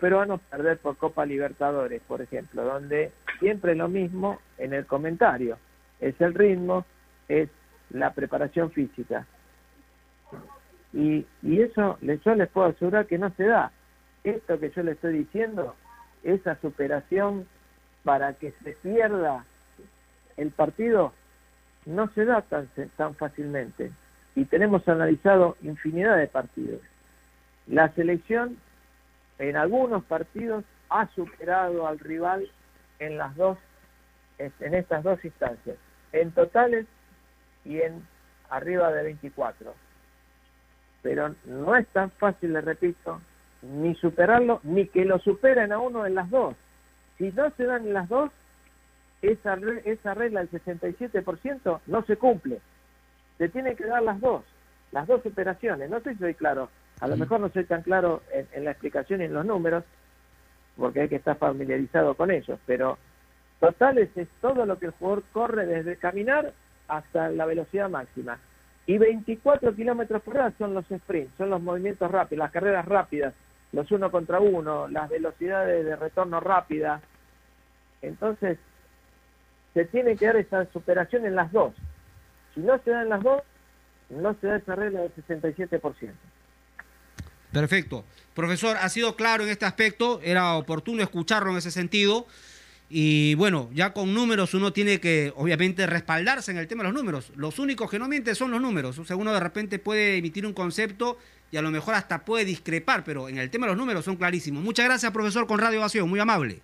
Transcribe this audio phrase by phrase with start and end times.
[0.00, 5.58] peruanos perder por Copa Libertadores, por ejemplo, donde siempre lo mismo en el comentario,
[6.00, 6.84] es el ritmo,
[7.28, 7.48] es
[7.90, 9.26] la preparación física.
[10.92, 13.70] Y, y eso yo les puedo asegurar que no se da.
[14.24, 15.76] Esto que yo le estoy diciendo,
[16.24, 17.46] esa superación
[18.02, 19.44] para que se pierda
[20.36, 21.12] el partido,
[21.86, 23.92] no se da tan, tan fácilmente.
[24.34, 26.80] Y tenemos analizado infinidad de partidos.
[27.66, 28.56] La selección
[29.40, 32.48] en algunos partidos ha superado al rival
[32.98, 33.58] en las dos
[34.38, 35.76] en estas dos instancias,
[36.12, 36.86] en totales
[37.64, 38.02] y en
[38.48, 39.74] arriba de 24.
[41.02, 43.20] Pero no es tan fácil, le repito,
[43.62, 46.54] ni superarlo, ni que lo superen a uno en las dos.
[47.18, 48.30] Si no se dan en las dos,
[49.20, 52.60] esa, esa regla del 67% no se cumple.
[53.36, 54.42] Se tienen que dar las dos,
[54.92, 55.90] las dos superaciones.
[55.90, 56.70] No sé si soy claro.
[57.00, 59.84] A lo mejor no soy tan claro en, la explicación y en los números,
[60.76, 62.98] porque hay que estar familiarizado con ellos, pero
[63.58, 66.52] totales es todo lo que el jugador corre desde caminar
[66.88, 68.38] hasta la velocidad máxima.
[68.86, 73.34] Y 24 kilómetros por hora son los sprints, son los movimientos rápidos, las carreras rápidas,
[73.72, 77.00] los uno contra uno, las velocidades de retorno rápida.
[78.02, 78.58] Entonces,
[79.72, 81.72] se tiene que dar esa superación en las dos.
[82.54, 83.42] Si no se da en las dos,
[84.10, 86.10] no se da esa regla del 67%.
[87.52, 88.04] Perfecto.
[88.34, 92.26] Profesor, ha sido claro en este aspecto, era oportuno escucharlo en ese sentido.
[92.88, 96.98] Y bueno, ya con números uno tiene que, obviamente, respaldarse en el tema de los
[96.98, 97.32] números.
[97.36, 98.98] Los únicos que no mienten son los números.
[98.98, 101.18] O sea, uno de repente puede emitir un concepto
[101.52, 104.16] y a lo mejor hasta puede discrepar, pero en el tema de los números son
[104.16, 104.62] clarísimos.
[104.62, 106.60] Muchas gracias, profesor, con Radio Ovación, muy amable.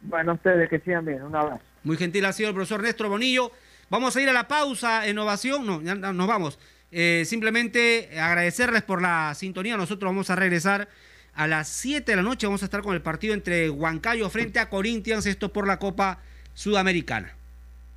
[0.00, 1.62] Bueno, ustedes que sigan bien, un abrazo.
[1.82, 3.50] Muy gentil ha sido el profesor Néstor Bonillo.
[3.90, 6.58] Vamos a ir a la pausa en ovación, no, ya nos vamos.
[6.90, 9.76] Eh, simplemente agradecerles por la sintonía.
[9.76, 10.88] Nosotros vamos a regresar
[11.34, 12.46] a las 7 de la noche.
[12.46, 16.20] Vamos a estar con el partido entre Huancayo frente a Corinthians, esto por la Copa
[16.54, 17.34] Sudamericana.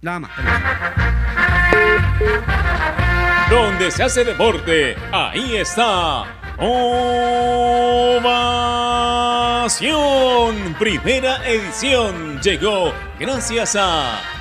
[0.01, 0.31] Nada más.
[3.49, 6.55] Donde se hace deporte, ahí está.
[6.57, 7.01] Ovación.
[10.79, 14.40] Primera edición llegó gracias a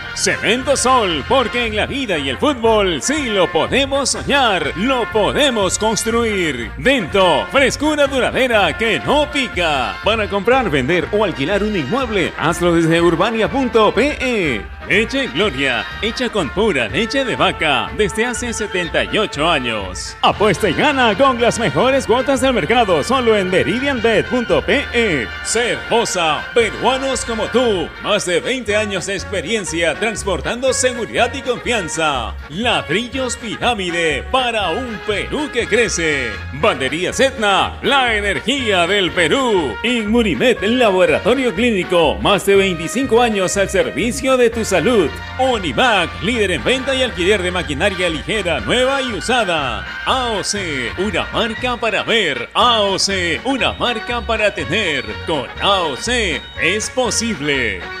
[0.15, 5.77] Cemento Sol, porque en la vida y el fútbol sí lo podemos soñar, lo podemos
[5.79, 6.71] construir.
[6.77, 9.95] Dento, frescura duradera que no pica.
[10.03, 14.61] Para comprar, vender o alquilar un inmueble, hazlo desde urbania.pe.
[14.91, 20.17] Leche Gloria, hecha con pura leche de vaca desde hace 78 años.
[20.21, 25.27] Apuesta y gana con las mejores cuotas del mercado solo en meridianbet.pe.
[25.45, 32.35] Cervosa, peruanos como tú, más de 20 años de experiencia transportando seguridad y confianza.
[32.49, 36.31] Ladrillos Pirámide para un Perú que crece.
[36.53, 39.75] Bandería Etna, la energía del Perú.
[39.83, 45.11] Inmunimed, laboratorio clínico, más de 25 años al servicio de tu salud.
[45.37, 49.85] Univac, líder en venta y alquiler de maquinaria ligera, nueva y usada.
[50.07, 52.49] AOC, una marca para ver.
[52.55, 55.05] AOC, una marca para tener.
[55.27, 58.00] Con AOC es posible.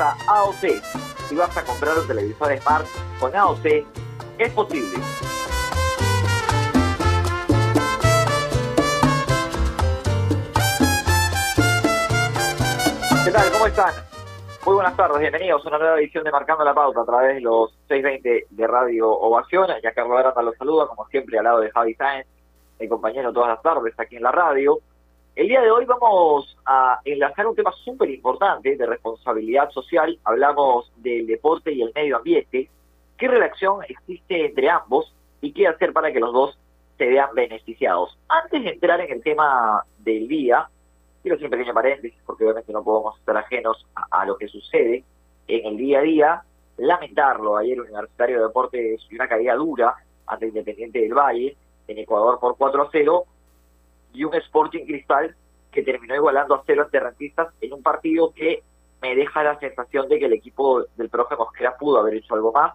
[0.00, 0.82] AOC.
[1.28, 2.86] Si vas a comprar un televisor Smart
[3.18, 3.66] con AOC,
[4.38, 4.98] es posible.
[13.24, 13.52] ¿Qué tal?
[13.52, 13.94] ¿Cómo están?
[14.64, 17.40] Muy buenas tardes, bienvenidos a una nueva edición de Marcando la Pauta a través de
[17.40, 19.68] los 620 de Radio Ovación.
[19.82, 22.26] Ya Carlos Aranda los saluda, como siempre, al lado de Javi Sáenz,
[22.78, 24.78] mi compañero todas las tardes aquí en la radio.
[25.38, 30.18] El día de hoy vamos a enlazar un tema súper importante de responsabilidad social.
[30.24, 32.68] Hablamos del deporte y el medio ambiente.
[33.16, 36.58] ¿Qué relación existe entre ambos y qué hacer para que los dos
[36.96, 38.18] se vean beneficiados?
[38.28, 40.68] Antes de entrar en el tema del día,
[41.22, 45.04] quiero hacer un pequeño paréntesis porque obviamente no podemos estar ajenos a, lo que sucede
[45.46, 46.42] en el día a día.
[46.78, 49.94] Lamentarlo, ayer el Universitario de Deportes una caída dura
[50.26, 51.56] ante Independiente del Valle
[51.86, 53.24] en Ecuador por 4 a 0
[54.18, 55.36] y un Sporting Cristal
[55.70, 58.64] que terminó igualando a cero ante Rentistas en un partido que
[59.00, 62.50] me deja la sensación de que el equipo del profe Mosquera pudo haber hecho algo
[62.50, 62.74] más.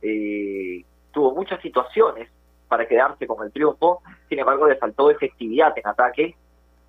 [0.00, 2.30] Eh, tuvo muchas situaciones
[2.68, 6.36] para quedarse con el triunfo, sin embargo le faltó efectividad en ataque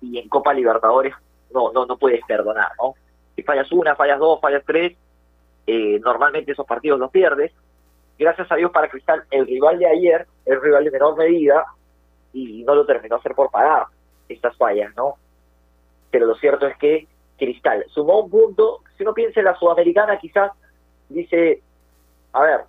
[0.00, 1.14] y en Copa Libertadores
[1.52, 2.94] no no no puedes perdonar, ¿no?
[3.34, 4.96] Si fallas una, fallas dos, fallas tres,
[5.66, 7.52] eh, normalmente esos partidos los pierdes.
[8.16, 11.64] Gracias a Dios para Cristal, el rival de ayer, el rival de menor medida,
[12.46, 13.86] y no lo terminó hacer por pagar
[14.28, 15.14] estas fallas, ¿no?
[16.10, 17.06] Pero lo cierto es que
[17.38, 20.52] Cristal sumó un punto, si uno piensa en la Sudamericana, quizás
[21.08, 21.62] dice,
[22.32, 22.60] a ver,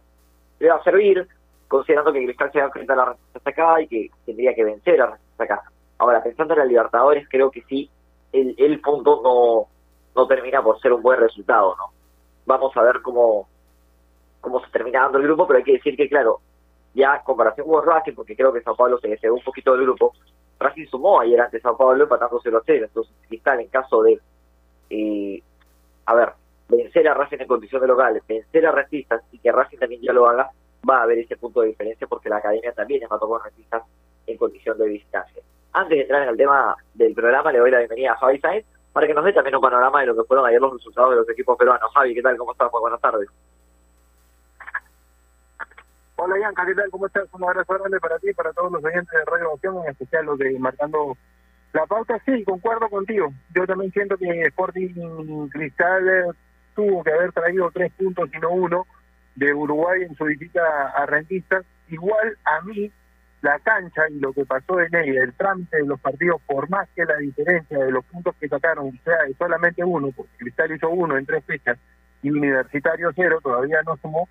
[0.59, 1.27] le va a servir,
[1.67, 4.63] considerando que Cristal se va a enfrentar a la hasta acá y que tendría que
[4.63, 5.63] vencer a la acá.
[5.97, 7.89] Ahora, pensando en la Libertadores, creo que sí,
[8.31, 9.67] el, el punto no,
[10.15, 11.85] no termina por ser un buen resultado, ¿no?
[12.45, 13.47] Vamos a ver cómo,
[14.41, 16.39] cómo se termina dando el grupo, pero hay que decir que, claro,
[16.93, 20.13] ya comparación con Racing, porque creo que Sao Paulo se quedó un poquito del grupo,
[20.59, 24.19] Racing sumó ayer ante Sao Paulo empatando 0 a 0, entonces Cristal en caso de,
[24.89, 25.41] eh,
[26.05, 26.29] a ver,
[26.67, 30.13] vencer a Racing en condición de local, vencer a Restistas y que Racing también ya
[30.13, 30.51] lo haga,
[30.87, 33.83] va a haber ese punto de diferencia porque la academia también empató con Restistas
[34.27, 35.41] en condición de distancia.
[35.71, 38.65] Antes de entrar en el tema del programa, le doy la bienvenida a Javi Sainz
[38.91, 41.15] para que nos dé también un panorama de lo que fueron ayer los resultados de
[41.17, 41.91] los equipos peruanos.
[41.93, 42.37] Javi, ¿qué tal?
[42.37, 42.69] ¿Cómo estás?
[42.71, 43.29] buenas tardes.
[46.21, 46.91] Hola Bianca, ¿qué tal?
[46.91, 47.29] ¿Cómo estás?
[47.31, 50.25] Un abrazo grande para ti y para todos los oyentes de Radio Opción, en especial
[50.25, 51.15] los de Marcando
[51.71, 52.21] la Pauta.
[52.25, 53.31] Sí, concuerdo contigo.
[53.55, 56.35] Yo también siento que Sporting Cristal
[56.75, 58.85] tuvo que haber traído tres puntos y no uno
[59.35, 61.63] de Uruguay en su visita a Rentistas.
[61.87, 62.91] Igual a mí
[63.41, 66.89] la cancha y lo que pasó en ella, el trámite de los partidos, por más
[66.97, 70.89] que la diferencia de los puntos que sacaron sea de solamente uno, porque Cristal hizo
[70.89, 71.77] uno en tres fechas
[72.21, 74.27] y Universitario cero, todavía no sumó,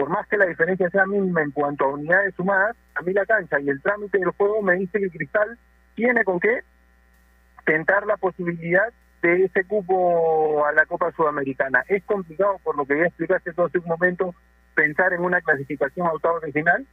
[0.00, 3.26] por más que la diferencia sea mínima en cuanto a unidades sumadas, a mí la
[3.26, 5.58] cancha y el trámite del juego me dice que Cristal
[5.94, 6.62] tiene con qué
[7.66, 11.84] tentar la posibilidad de ese cupo a la Copa Sudamericana.
[11.86, 14.34] Es complicado, por lo que ya explicaste todo hace un momento,
[14.74, 16.86] pensar en una clasificación a octavos de final,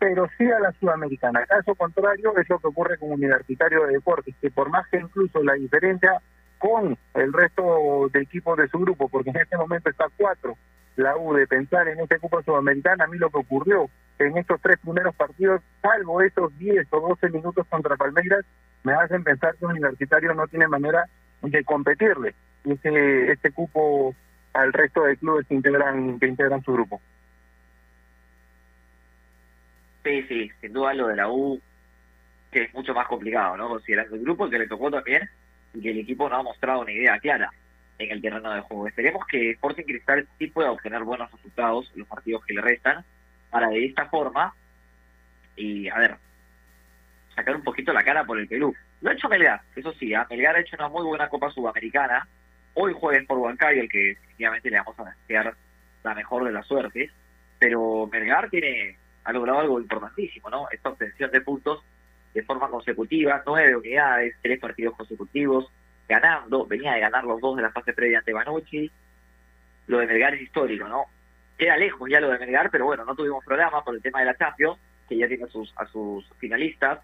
[0.00, 1.46] pero sí a la sudamericana.
[1.46, 5.44] Caso contrario es lo que ocurre con Universitario de Deportes, que por más que incluso
[5.44, 6.20] la diferencia
[6.58, 10.56] con el resto de equipos de su grupo, porque en este momento está cuatro,
[10.96, 13.88] la U de pensar en este Copa Sudamericana, a mí lo que ocurrió
[14.18, 18.44] en estos tres primeros partidos, salvo esos 10 o 12 minutos contra Palmeiras,
[18.82, 21.06] me hacen pensar que Universitario no tiene manera
[21.42, 22.34] de competirle
[22.64, 24.14] ese, este cupo
[24.54, 27.00] al resto de clubes que integran, que integran su grupo.
[30.02, 31.60] Sí, sí, sin duda lo de la U,
[32.50, 33.68] que es mucho más complicado, ¿no?
[33.68, 35.28] Considerando el grupo que le tocó también
[35.74, 37.52] y que el equipo no ha mostrado una idea clara
[37.98, 38.86] en el terreno de juego.
[38.88, 43.04] Esperemos que Sporting Cristal sí pueda obtener buenos resultados los partidos que le restan,
[43.50, 44.54] para de esta forma,
[45.56, 46.16] y a ver,
[47.34, 48.74] sacar un poquito la cara por el Perú.
[49.00, 50.18] Lo ha hecho Melgar, eso sí, ¿eh?
[50.28, 52.26] Melgar ha hecho una muy buena Copa Sudamericana.
[52.74, 55.54] Hoy jueves por Huancayo, el que definitivamente le vamos a desear
[56.02, 57.10] la mejor de las suertes,
[57.58, 60.68] pero Melgar tiene ha logrado algo importantísimo, ¿no?
[60.70, 61.82] Esta obtención de puntos
[62.32, 65.70] de forma consecutiva, nueve unidades, tres partidos consecutivos,
[66.08, 68.90] ganando, venía de ganar los dos de la fase previa ante Banucci.
[69.86, 71.04] Lo de Melgar es histórico, ¿no?
[71.56, 74.26] Queda lejos ya lo de Melgar, pero bueno, no tuvimos programa por el tema de
[74.26, 77.00] la Champions, que ya tiene a sus, a sus finalistas.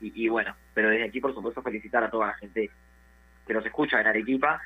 [0.00, 2.68] Y, bueno, pero desde aquí, por supuesto, felicitar a toda la gente
[3.46, 4.60] que nos escucha en Arequipa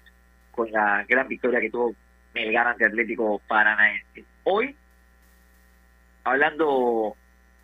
[0.51, 1.95] con la gran victoria que tuvo
[2.35, 4.25] Melgar ante Atlético Paranaense.
[4.45, 4.75] Hoy
[6.25, 7.17] hablando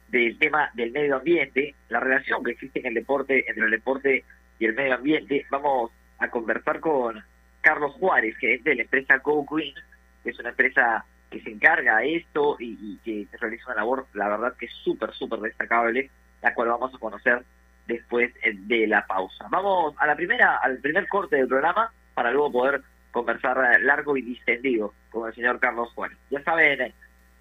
[0.09, 4.25] del tema del medio ambiente, la relación que existe en el deporte, entre el deporte
[4.59, 5.91] y el medio ambiente, vamos
[6.25, 7.23] a conversar con
[7.61, 9.75] Carlos Juárez, que es de la empresa Go Green,
[10.23, 14.29] que es una empresa que se encarga de esto y, que realiza una labor, la
[14.29, 16.11] verdad que es súper, súper destacable,
[16.43, 17.43] la cual vamos a conocer
[17.87, 19.47] después de la pausa.
[19.51, 24.23] Vamos a la primera, al primer corte del programa para luego poder conversar largo y
[24.23, 26.19] distendido con el señor Carlos Juárez.
[26.31, 26.93] Ya saben,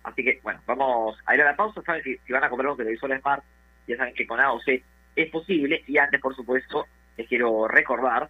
[0.04, 1.82] Así que, bueno, vamos a ir a la pausa.
[1.82, 3.44] Saben que si van a comprar un televisor Smart,
[3.88, 4.84] ya saben que con AOC
[5.16, 5.84] es posible.
[5.88, 6.86] Y antes, por supuesto,
[7.18, 8.30] les quiero recordar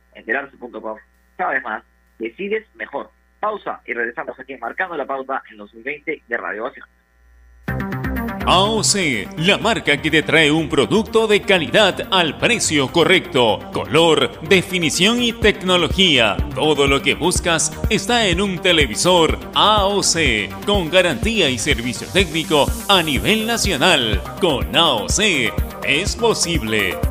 [0.13, 0.97] enterarse.com.
[1.37, 1.83] Sabes más,
[2.19, 3.09] decides mejor.
[3.39, 6.87] Pausa y regresamos aquí marcando la pauta en 2020 de Radio Ovación.
[8.45, 15.21] AOC, la marca que te trae un producto de calidad al precio correcto, color, definición
[15.21, 16.37] y tecnología.
[16.55, 23.03] Todo lo que buscas está en un televisor AOC, con garantía y servicio técnico a
[23.03, 24.21] nivel nacional.
[24.39, 25.19] Con AOC
[25.83, 27.10] es posible.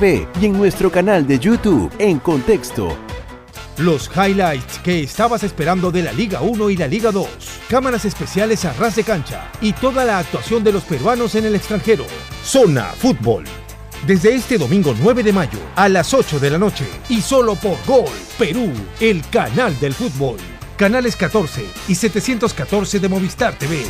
[0.03, 2.97] y en nuestro canal de YouTube en Contexto.
[3.77, 7.27] Los highlights que estabas esperando de la Liga 1 y la Liga 2.
[7.69, 11.53] Cámaras especiales a ras de cancha y toda la actuación de los peruanos en el
[11.53, 12.07] extranjero.
[12.43, 13.43] Zona Fútbol.
[14.07, 17.77] Desde este domingo 9 de mayo a las 8 de la noche y solo por
[17.85, 20.37] Gol Perú, el canal del fútbol.
[20.77, 23.83] Canales 14 y 714 de Movistar TV.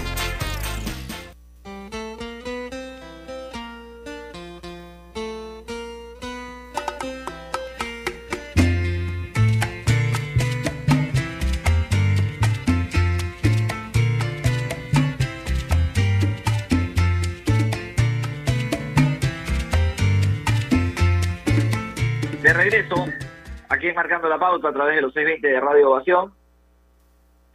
[24.41, 26.33] Pauta a través de los 620 de Radio Ovación.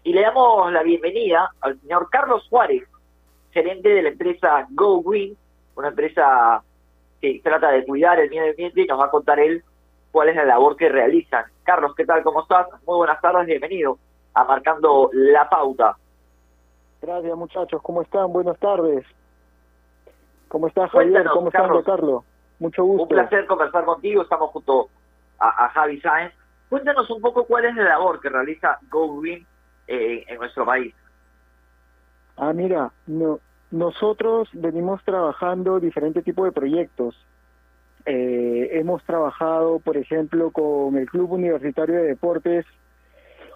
[0.05, 2.85] Y le damos la bienvenida al señor Carlos Juárez,
[3.51, 5.37] gerente de la empresa Go Green,
[5.75, 6.63] una empresa
[7.21, 9.65] que trata de cuidar el medio ambiente y nos va a contar él
[10.13, 11.47] cuál es la labor que realizan.
[11.65, 12.23] Carlos, ¿qué tal?
[12.23, 12.69] ¿Cómo estás?
[12.87, 13.99] Muy buenas tardes, bienvenido
[14.35, 15.97] a Marcando la Pauta.
[17.03, 18.33] Gracias muchachos, ¿cómo están?
[18.33, 19.05] Buenas tardes.
[20.47, 21.27] ¿Cómo estás Javier?
[21.33, 21.85] ¿Cómo estás Carlos.
[21.85, 22.25] Carlos?
[22.61, 23.03] Mucho gusto.
[23.03, 24.89] Un placer conversar contigo, estamos junto
[25.41, 26.33] a, a Javi Sáenz.
[26.69, 29.47] Cuéntanos un poco cuál es la labor que realiza Go Green
[29.87, 30.95] eh, en nuestro país.
[32.37, 37.17] Ah, mira, no, nosotros venimos trabajando diferentes tipos de proyectos.
[38.05, 42.67] Eh, hemos trabajado, por ejemplo, con el Club Universitario de Deportes,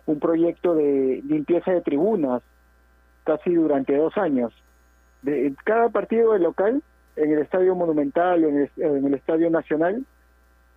[0.07, 2.43] un proyecto de limpieza de tribunas,
[3.25, 4.53] casi durante dos años.
[5.23, 6.83] De, cada partido de local,
[7.17, 10.05] en el Estadio Monumental o en el, en el Estadio Nacional,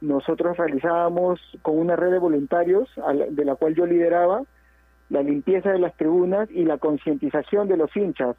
[0.04, 2.90] nosotros realizábamos con una red de voluntarios,
[3.30, 4.42] de la cual yo lideraba,
[5.10, 8.36] la limpieza de las tribunas y la concientización de los hinchas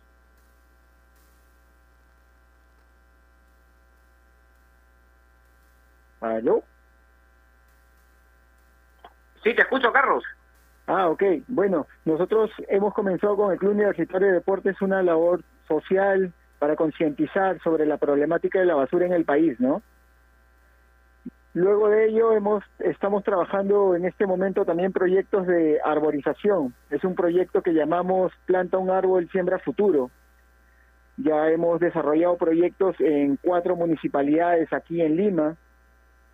[6.20, 6.62] ¿Aló?
[9.42, 10.24] Sí, te escucho, Carlos.
[10.86, 11.22] Ah, ok.
[11.48, 17.60] Bueno, nosotros hemos comenzado con el Club Universitario de Deportes una labor social para concientizar
[17.62, 19.82] sobre la problemática de la basura en el país, ¿no?
[21.54, 26.74] Luego de ello hemos estamos trabajando en este momento también proyectos de arborización.
[26.90, 30.10] Es un proyecto que llamamos Planta un árbol, siembra futuro.
[31.16, 35.56] Ya hemos desarrollado proyectos en cuatro municipalidades aquí en Lima.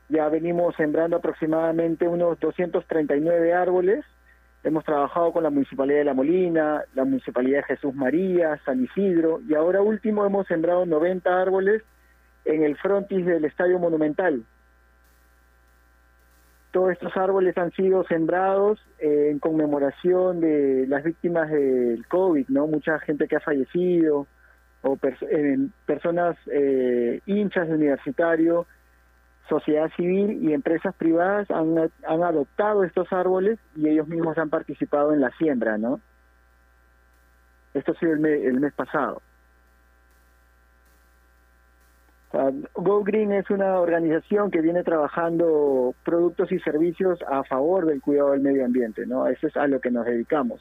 [0.09, 4.03] Ya venimos sembrando aproximadamente unos 239 árboles.
[4.65, 9.41] Hemos trabajado con la Municipalidad de La Molina, la Municipalidad de Jesús María, San Isidro
[9.47, 11.83] y ahora último hemos sembrado 90 árboles
[12.47, 14.45] en el frontis del Estadio Monumental.
[16.71, 22.67] Todos estos árboles han sido sembrados eh, en conmemoración de las víctimas del COVID, ¿no?
[22.69, 24.27] Mucha gente que ha fallecido
[24.83, 28.67] o eh, personas eh, hinchas de universitario
[29.49, 35.13] sociedad civil y empresas privadas han, han adoptado estos árboles y ellos mismos han participado
[35.13, 36.01] en la siembra, ¿no?
[37.75, 39.23] Esto ha sido el, me- el mes pasado.
[42.31, 48.01] Sea, Go Green es una organización que viene trabajando productos y servicios a favor del
[48.01, 49.27] cuidado del medio ambiente, ¿no?
[49.27, 50.61] Eso es a lo que nos dedicamos.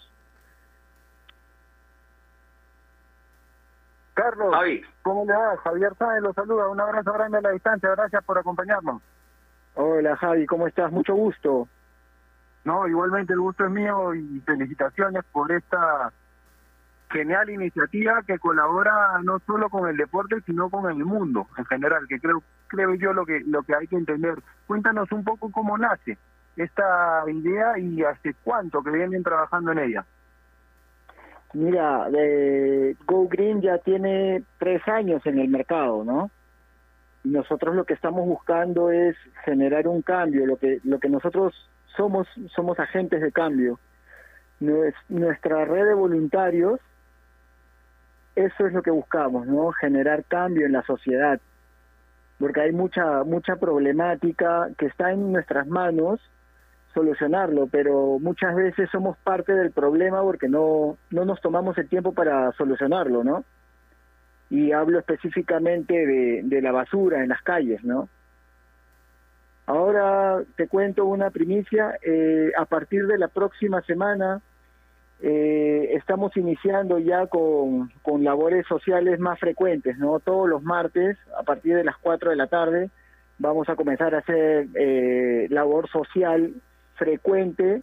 [4.15, 5.55] Carlos, Javi, ¿cómo le va?
[5.57, 6.67] Javier Sáenz lo saluda.
[6.67, 7.89] Un abrazo grande a la distancia.
[7.91, 9.01] Gracias por acompañarnos.
[9.75, 10.91] Hola Javi, ¿cómo estás?
[10.91, 11.69] Mucho gusto.
[12.65, 16.11] No, igualmente el gusto es mío y felicitaciones por esta
[17.09, 22.07] genial iniciativa que colabora no solo con el deporte sino con el mundo en general
[22.07, 24.35] que creo creo yo lo que lo que hay que entender.
[24.67, 26.17] Cuéntanos un poco cómo nace
[26.55, 30.05] esta idea y hace cuánto que vienen trabajando en ella.
[31.53, 36.29] Mira eh, Go Green ya tiene tres años en el mercado no
[37.23, 41.53] nosotros lo que estamos buscando es generar un cambio lo que lo que nosotros
[41.95, 43.79] somos somos agentes de cambio.
[45.09, 46.79] Nuestra red de voluntarios
[48.45, 49.71] eso es lo que buscamos, ¿no?
[49.73, 51.39] Generar cambio en la sociedad,
[52.39, 56.19] porque hay mucha mucha problemática que está en nuestras manos
[56.93, 62.13] solucionarlo, pero muchas veces somos parte del problema porque no no nos tomamos el tiempo
[62.13, 63.43] para solucionarlo, ¿no?
[64.49, 68.09] Y hablo específicamente de, de la basura en las calles, ¿no?
[69.67, 74.41] Ahora te cuento una primicia, eh, a partir de la próxima semana
[75.21, 80.19] eh, estamos iniciando ya con, con labores sociales más frecuentes, ¿no?
[80.19, 82.89] Todos los martes, a partir de las 4 de la tarde,
[83.37, 86.53] vamos a comenzar a hacer eh, labor social
[86.95, 87.81] frecuente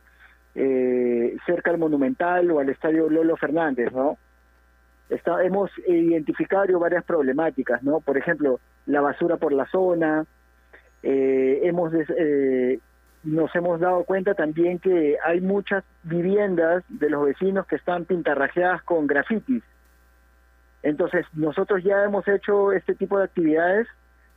[0.55, 4.17] eh, cerca al Monumental o al Estadio Lolo Fernández, ¿no?
[5.45, 8.01] Hemos identificado varias problemáticas, ¿no?
[8.01, 10.25] Por ejemplo, la basura por la zona,
[11.03, 11.93] hemos
[13.27, 18.83] nos hemos dado cuenta también que hay muchas viviendas de los vecinos que están pintarrajeadas
[18.85, 19.65] con grafitis.
[20.85, 23.89] Entonces, nosotros ya hemos hecho este tipo de actividades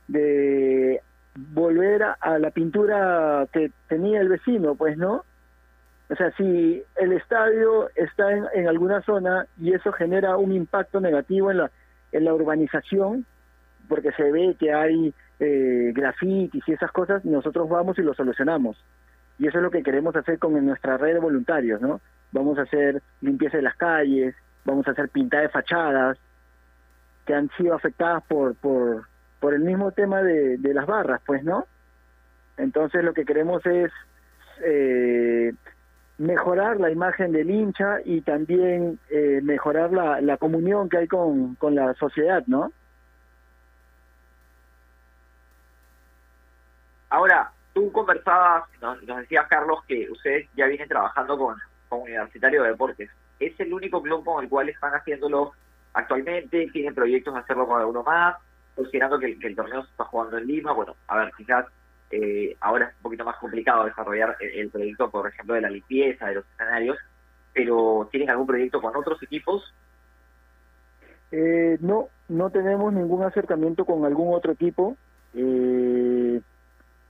[0.08, 1.00] de
[1.36, 5.24] volver a, la pintura que tenía el vecino, pues, ¿no?
[6.10, 11.00] O sea, si el estadio está en, en alguna zona y eso genera un impacto
[11.00, 11.70] negativo en la,
[12.10, 13.24] en la urbanización,
[13.88, 18.76] porque se ve que hay eh, grafitis y esas cosas, nosotros vamos y lo solucionamos.
[19.38, 22.00] Y eso es lo que queremos hacer con nuestra red de voluntarios, ¿no?
[22.32, 26.18] Vamos a hacer limpieza de las calles, vamos a hacer pintada de fachadas
[27.24, 29.06] que han sido afectadas por, por,
[29.40, 31.64] por el mismo tema de, de las barras, pues, ¿no?
[32.58, 33.90] Entonces lo que queremos es
[34.62, 35.54] eh,
[36.18, 41.54] mejorar la imagen del hincha y también eh, mejorar la, la comunión que hay con,
[41.54, 42.72] con la sociedad, ¿no?
[47.10, 51.56] Ahora, tú conversabas, nos, decías Carlos que ustedes ya vienen trabajando con,
[51.88, 53.10] con Universitario de Deportes.
[53.38, 55.52] ¿Es el único club con el cual están haciéndolo
[55.92, 56.68] actualmente?
[56.72, 58.36] ¿Tienen proyectos de hacerlo con alguno más?
[58.76, 61.66] Considerando que, el torneo se está jugando en Lima, bueno, a ver, quizás
[62.12, 66.26] eh, ahora es un poquito más complicado desarrollar el, proyecto, por ejemplo, de la limpieza,
[66.26, 66.96] de los escenarios,
[67.52, 69.74] pero ¿tienen algún proyecto con otros equipos?
[71.32, 74.96] Eh, no, no tenemos ningún acercamiento con algún otro equipo.
[75.34, 76.09] Eh,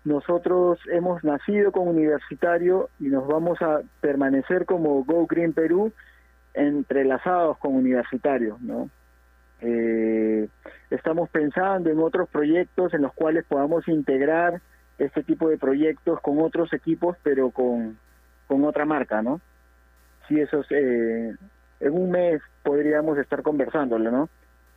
[0.04, 5.92] nosotros hemos nacido como universitario y nos vamos a permanecer como Go Green Perú
[6.54, 8.88] entrelazados con universitarios, ¿no?
[9.60, 10.48] Eh,
[10.90, 14.62] estamos pensando en otros proyectos en los cuales podamos integrar
[14.98, 17.98] este tipo de proyectos con otros equipos, pero con,
[18.46, 19.40] con otra marca, ¿no?
[20.28, 21.36] Si eso es, eh,
[21.80, 24.28] en un mes podríamos estar conversándolo, ¿no?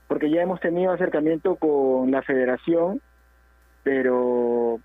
[0.07, 3.01] Porque ya hemos tenido acercamiento con la federación,
[3.83, 4.79] pero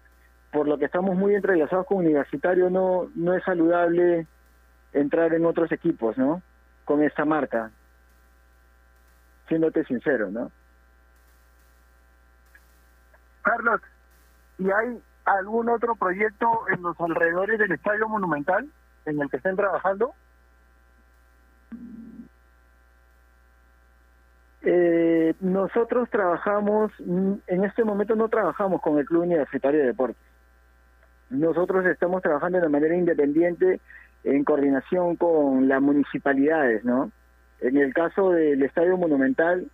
[0.52, 4.26] por lo que estamos muy entrelazados con Universitario, no, no es saludable
[4.92, 6.42] entrar en otros equipos, ¿no?
[6.84, 7.70] Con esta marca.
[9.48, 10.50] Siéndote sincero, ¿no?
[13.42, 13.80] Carlos,
[14.58, 18.68] ¿y hay algún otro proyecto en los alrededores del Estadio Monumental
[19.04, 20.14] en el que estén trabajando?
[24.62, 30.27] Eh, nosotros trabajamos, en este momento no trabajamos con el Club Universitario de Deportes.
[31.30, 33.80] Nosotros estamos trabajando de manera independiente
[34.24, 37.10] en coordinación con las municipalidades, ¿no?
[37.60, 39.66] En el caso del Estadio Monumental,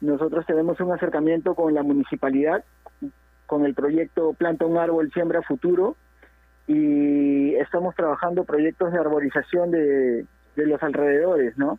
[0.00, 2.64] nosotros tenemos un acercamiento con la municipalidad,
[3.46, 5.96] con el proyecto Planta un árbol, siembra futuro,
[6.66, 11.78] y estamos trabajando proyectos de arborización de, los alrededores, ¿no?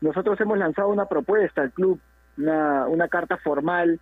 [0.00, 2.00] Nosotros hemos lanzado una propuesta al club,
[2.36, 4.00] una carta formal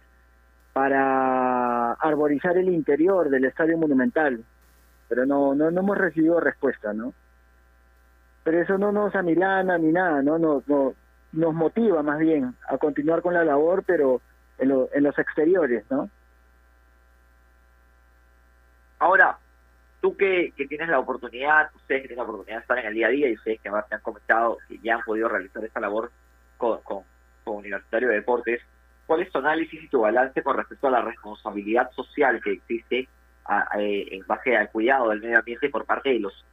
[0.78, 4.44] para arborizar el interior del Estadio Monumental,
[5.08, 7.14] pero no, no, no hemos recibido respuesta, ¿no?
[8.44, 10.38] Pero eso no nos amilana ni nada, ¿no?
[10.38, 10.94] Nos, no,
[11.32, 14.20] nos motiva más bien a continuar con la labor, pero
[14.56, 16.08] en, lo, en los exteriores, ¿no?
[19.00, 19.36] Ahora,
[20.00, 22.94] tú que, que, tienes la oportunidad, ustedes que tienen la oportunidad de estar en el
[22.94, 25.80] día a día y ustedes que me han comentado que ya han podido realizar esta
[25.80, 26.12] labor
[26.56, 27.02] con, con,
[27.42, 28.62] con Universitario de Deportes,
[29.08, 33.08] ¿Cuál es tu análisis y tu balance con respecto a la responsabilidad social que existe
[33.74, 36.44] en base al cuidado del medio ambiente por parte de los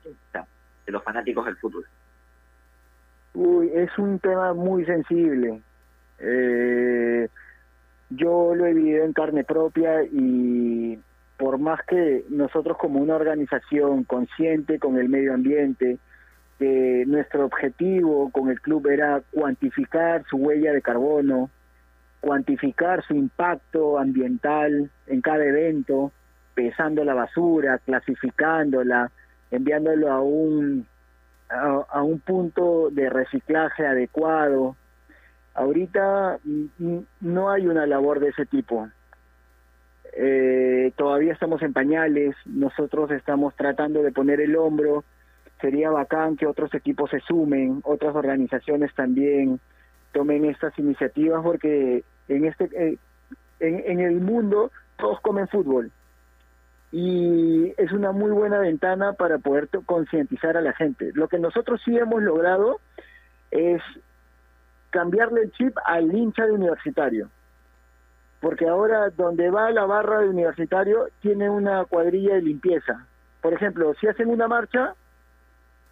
[0.85, 1.85] de los fanáticos del fútbol.
[3.33, 5.61] Uy, es un tema muy sensible.
[6.19, 7.27] Eh,
[8.11, 10.97] yo lo he vivido en carne propia y
[11.37, 15.97] por más que nosotros como una organización consciente con el medio ambiente,
[16.57, 21.49] que nuestro objetivo con el club era cuantificar su huella de carbono,
[22.25, 26.11] cuantificar su impacto ambiental en cada evento,
[26.55, 29.11] pesando la basura, clasificándola,
[29.51, 30.87] enviándolo a un
[31.49, 34.75] a, un punto de reciclaje adecuado.
[35.53, 36.39] Ahorita
[37.21, 38.89] no hay una labor de ese tipo.
[40.17, 45.03] Eh, todavía estamos en pañales, nosotros estamos tratando de poner el hombro,
[45.61, 49.59] sería bacán que otros equipos se sumen, otras organizaciones también
[50.11, 52.97] tomen estas iniciativas porque en este eh,
[53.59, 55.91] en, el mundo todos comen fútbol
[56.91, 61.11] y es una muy buena ventana para poder concientizar a la gente.
[61.13, 62.79] Lo que nosotros sí hemos logrado
[63.51, 63.81] es
[64.91, 67.29] cambiarle el chip al hincha de universitario.
[68.39, 73.05] Porque ahora donde va la barra de universitario tiene una cuadrilla de limpieza.
[73.41, 74.93] Por ejemplo, si hacen una marcha,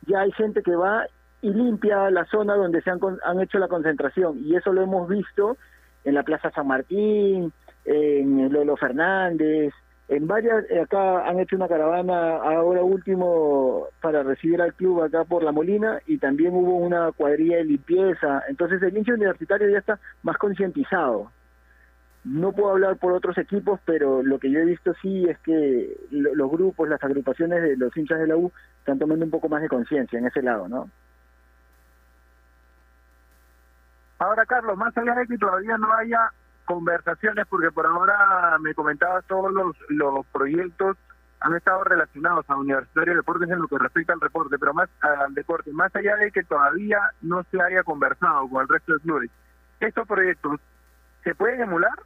[0.08, 1.06] ya hay gente que va
[1.42, 4.40] y limpia la zona donde se han, han hecho la concentración.
[4.40, 5.58] Y eso lo hemos visto
[6.04, 7.52] en la Plaza San Martín,
[7.86, 9.74] en Lolo Fernández,
[10.10, 15.24] en varias, eh, acá han hecho una caravana ahora último para recibir al club acá
[15.24, 18.44] por La Molina y también hubo una cuadrilla de limpieza.
[18.50, 21.32] Entonces el hincha universitario ya está más concientizado.
[22.26, 25.98] No puedo hablar por otros equipos, pero lo que yo he visto sí es que
[26.12, 29.62] los grupos, las agrupaciones de los hinchas de la U están tomando un poco más
[29.62, 30.90] de conciencia en ese lado, ¿no?
[34.24, 36.32] Ahora, Carlos, más allá de que todavía no haya
[36.64, 40.96] conversaciones, porque por ahora me comentabas todos los, los proyectos
[41.42, 44.90] han estado relacionados a Universitario de Deportes en lo que respecta al deporte, pero más
[45.02, 49.00] al deporte, más allá de que todavía no se haya conversado con el resto de
[49.02, 49.30] clubes,
[49.82, 50.58] estos proyectos
[51.26, 52.00] se pueden emular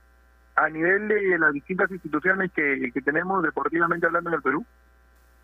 [0.56, 4.66] a nivel de las distintas instituciones que, que tenemos deportivamente hablando en el Perú.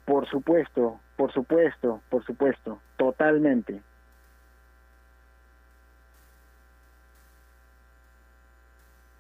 [0.06, 3.84] Por supuesto, por supuesto, por supuesto, totalmente.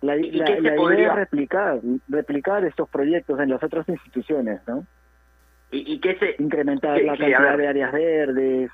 [0.03, 4.85] La, idea es replicar, replicar estos proyectos en las otras instituciones, ¿no?
[5.71, 6.35] ¿Y, qué se...?
[6.43, 8.71] Incrementar la cantidad de áreas verdes,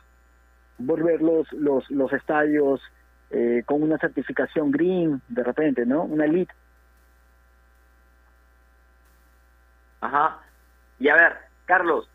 [0.79, 2.81] volver los, los, los estadios
[3.29, 6.01] eh, con una certificación green, de repente, ¿no?
[6.01, 6.51] Una elite.
[10.01, 10.39] Ajá.
[10.97, 11.33] Y a ver,
[11.65, 12.09] Carlos,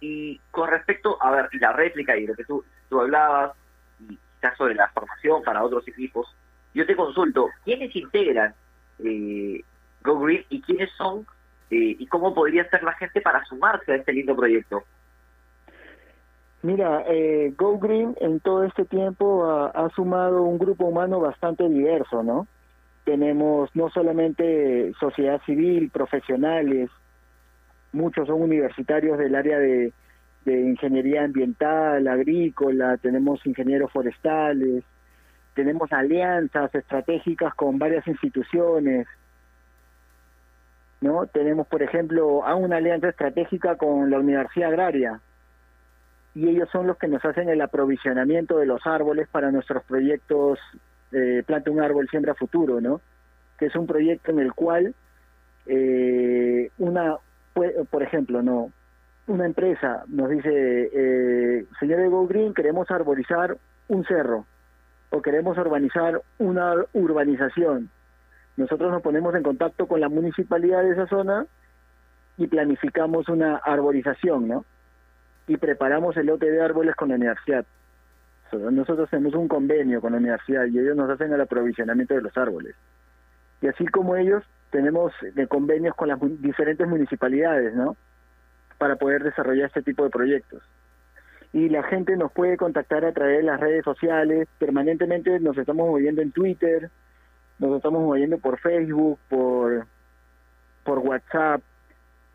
[0.00, 3.52] y con respecto, a ver, la réplica y lo que tú, tú hablabas,
[4.00, 6.26] y quizás sobre la formación para otros equipos,
[6.74, 8.54] yo te consulto, ¿quiénes integran
[8.98, 9.62] eh,
[10.48, 11.26] y quiénes son
[11.70, 14.82] eh, y cómo podría ser la gente para sumarse a este lindo proyecto?
[16.62, 22.22] Mira, eh, Go Green en todo este tiempo ha, sumado un grupo humano bastante diverso,
[22.22, 22.46] ¿no?
[23.04, 26.88] Tenemos no solamente sociedad civil, profesionales,
[27.90, 29.92] muchos son universitarios del área de
[30.46, 34.84] ingeniería ambiental, agrícola, tenemos ingenieros forestales,
[35.54, 39.06] tenemos alianzas estratégicas con varias instituciones,
[41.00, 41.26] ¿no?
[41.26, 45.20] Tenemos, por ejemplo, a una alianza estratégica con la Universidad Agraria,
[46.34, 50.58] y ellos son los que nos hacen el aprovisionamiento de los árboles para nuestros proyectos
[51.12, 53.02] eh, Planta un árbol, siembra futuro, ¿no?
[53.58, 54.94] Que es un proyecto en el cual
[55.66, 57.16] eh, una,
[57.90, 58.72] por ejemplo, no,
[59.26, 64.46] una empresa nos dice, eh, señor Ego Green, queremos arborizar un cerro
[65.12, 67.90] o queremos urbanizar una urbanización.
[68.56, 71.46] Nosotros nos ponemos en contacto con la municipalidad de esa zona
[72.38, 74.64] y planificamos una arborización, ¿no?
[75.46, 77.66] Y preparamos el lote de árboles con la universidad.
[78.52, 82.36] Nosotros tenemos un convenio con la universidad y ellos nos hacen el aprovisionamiento de los
[82.36, 82.74] árboles.
[83.60, 87.96] Y así como ellos, tenemos de convenios con las diferentes municipalidades, ¿no?
[88.78, 90.62] Para poder desarrollar este tipo de proyectos
[91.52, 94.48] y la gente nos puede contactar a través de las redes sociales.
[94.58, 96.90] Permanentemente nos estamos moviendo en Twitter,
[97.58, 99.86] nos estamos moviendo por Facebook, por,
[100.84, 101.62] por WhatsApp,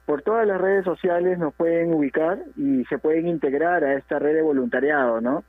[0.06, 4.36] por todas las redes sociales nos pueden ubicar y se pueden integrar a esta red
[4.36, 5.44] de voluntariado, ¿no?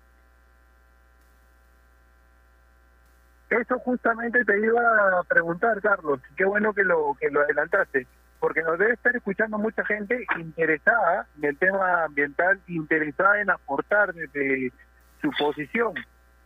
[3.51, 4.81] Eso justamente te iba
[5.19, 6.21] a preguntar, Carlos.
[6.37, 8.07] Qué bueno que lo que lo adelantaste
[8.41, 14.13] porque nos debe estar escuchando mucha gente interesada en el tema ambiental, interesada en aportar
[14.15, 14.73] desde
[15.21, 15.95] su posición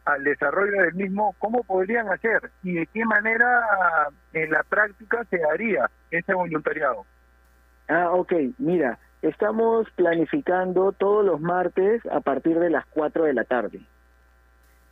[0.04, 3.62] al desarrollo del mismo, cómo podrían hacer y de qué manera
[4.32, 7.04] en la práctica se haría ese voluntariado.
[7.88, 13.44] Ah, ok, mira, estamos planificando todos los martes a partir de las 4 de la
[13.44, 13.80] tarde.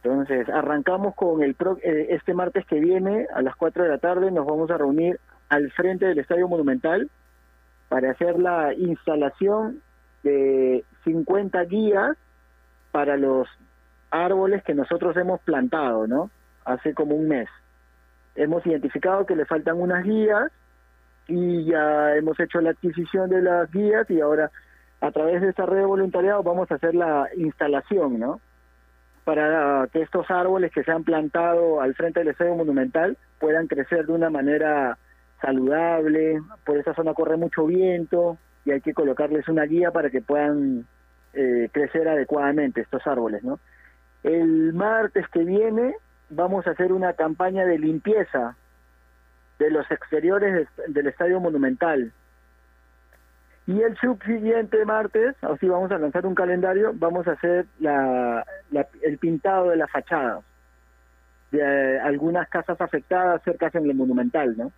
[0.02, 4.30] Entonces, arrancamos con el eh, este martes que viene a las 4 de la tarde,
[4.30, 7.10] nos vamos a reunir al frente del Estadio Monumental
[7.88, 9.82] para hacer la instalación
[10.22, 12.16] de 50 guías
[12.92, 13.48] para los
[14.10, 16.30] árboles que nosotros hemos plantado, ¿no?
[16.64, 17.48] Hace como un mes.
[18.36, 20.50] Hemos identificado que le faltan unas guías
[21.26, 24.50] y ya hemos hecho la adquisición de las guías y ahora
[25.00, 28.40] a través de esta red de voluntariado vamos a hacer la instalación, ¿no?
[29.24, 34.06] Para que estos árboles que se han plantado al frente del Estadio Monumental puedan crecer
[34.06, 34.98] de una manera
[35.40, 40.20] saludable, por esa zona corre mucho viento y hay que colocarles una guía para que
[40.20, 40.86] puedan
[41.32, 43.58] eh, crecer adecuadamente estos árboles, ¿no?
[44.22, 45.94] El martes que viene
[46.28, 48.56] vamos a hacer una campaña de limpieza
[49.58, 52.12] de los exteriores del Estadio Monumental.
[53.66, 58.44] Y el subsiguiente martes, así vamos a lanzar un calendario, vamos a hacer la,
[59.02, 60.42] el pintado de las fachadas
[61.50, 64.72] de algunas casas afectadas cerca en el Monumental, ¿no?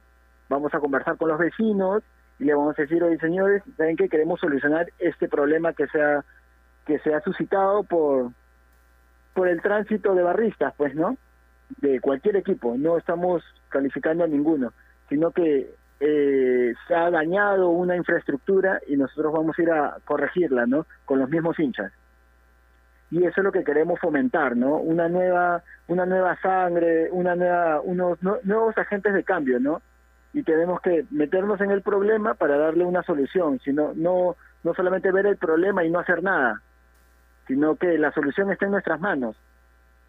[0.52, 2.02] Vamos a conversar con los vecinos
[2.38, 6.00] y le vamos a decir, oye señores, saben que queremos solucionar este problema que se
[6.00, 6.22] ha,
[6.86, 8.32] que se ha suscitado por,
[9.32, 11.16] por el tránsito de barristas, pues, ¿no?
[11.78, 14.74] De cualquier equipo, no estamos calificando a ninguno,
[15.08, 20.66] sino que eh, se ha dañado una infraestructura y nosotros vamos a ir a corregirla,
[20.66, 20.86] ¿no?
[21.06, 21.92] Con los mismos hinchas.
[23.10, 24.76] Y eso es lo que queremos fomentar, ¿no?
[24.76, 29.80] Una nueva, una nueva sangre, una nueva, unos nuevos agentes de cambio, ¿no?
[30.32, 35.10] Y tenemos que meternos en el problema para darle una solución, sino no no solamente
[35.10, 36.62] ver el problema y no hacer nada,
[37.46, 39.36] sino que la solución está en nuestras manos.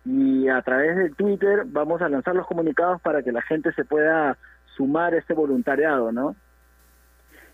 [0.06, 3.86] Y a través del Twitter vamos a lanzar los comunicados para que la gente se
[3.86, 4.38] pueda
[4.76, 6.36] sumar a este voluntariado, ¿no?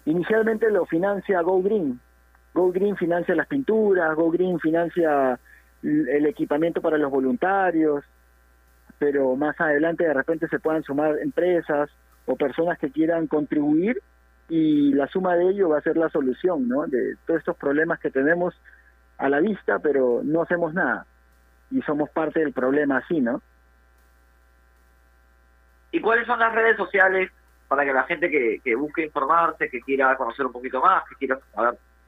[0.06, 2.00] Inicialmente lo financia Go Green.
[2.54, 5.40] Go Green financia las pinturas, Go Green financia
[5.84, 8.04] el equipamiento para los voluntarios,
[8.98, 11.90] pero más adelante de repente se puedan sumar empresas,
[12.30, 14.00] o personas que quieran contribuir
[14.50, 16.86] y la suma de ello va a ser la solución, ¿no?
[16.86, 18.54] De todos estos problemas que tenemos
[19.18, 21.08] a la vista, pero no hacemos nada
[21.72, 23.42] y somos parte del problema así, ¿no?
[25.92, 27.32] ¿Y cuáles son las redes sociales
[27.68, 31.16] para que la gente que, que busque informarse, que quiera conocer un poquito más, que
[31.16, 31.40] quiera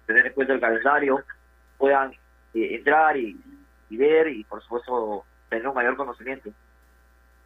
[0.06, 1.24] tener en cuenta el calendario,
[1.80, 2.12] puedan
[2.54, 3.40] eh, entrar y,
[3.90, 6.52] y ver y por supuesto tener un mayor conocimiento?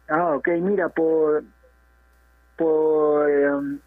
[0.08, 1.42] Ah, ok, mira, por
[2.56, 3.78] por em,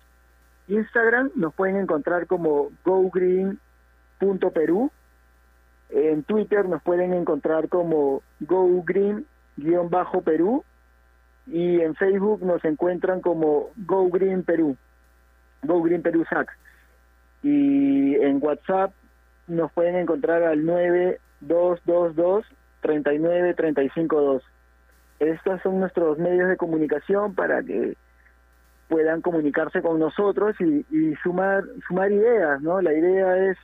[0.67, 4.91] Instagram nos pueden encontrar como gogreen.perú.
[5.89, 10.63] En Twitter nos pueden encontrar como gogreen-perú.
[11.47, 14.77] Y en Facebook nos encuentran como GoGreen Perú.
[15.63, 16.55] GoGreen Perú SAC.
[17.41, 18.93] Y en WhatsApp
[19.47, 22.45] nos pueden encontrar al 9222
[22.81, 24.43] 39352.
[25.19, 27.95] Estos son nuestros medios de comunicación para que
[28.89, 32.81] puedan comunicarse con nosotros y, sumar sumar ideas, ¿no?
[32.81, 33.57] La idea es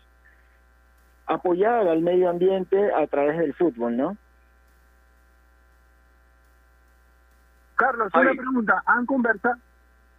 [1.26, 4.18] apoyar al medio ambiente a través del fútbol, ¿no?
[7.76, 8.84] Carlos, una pregunta.
[8.86, 9.56] ¿Han conversado,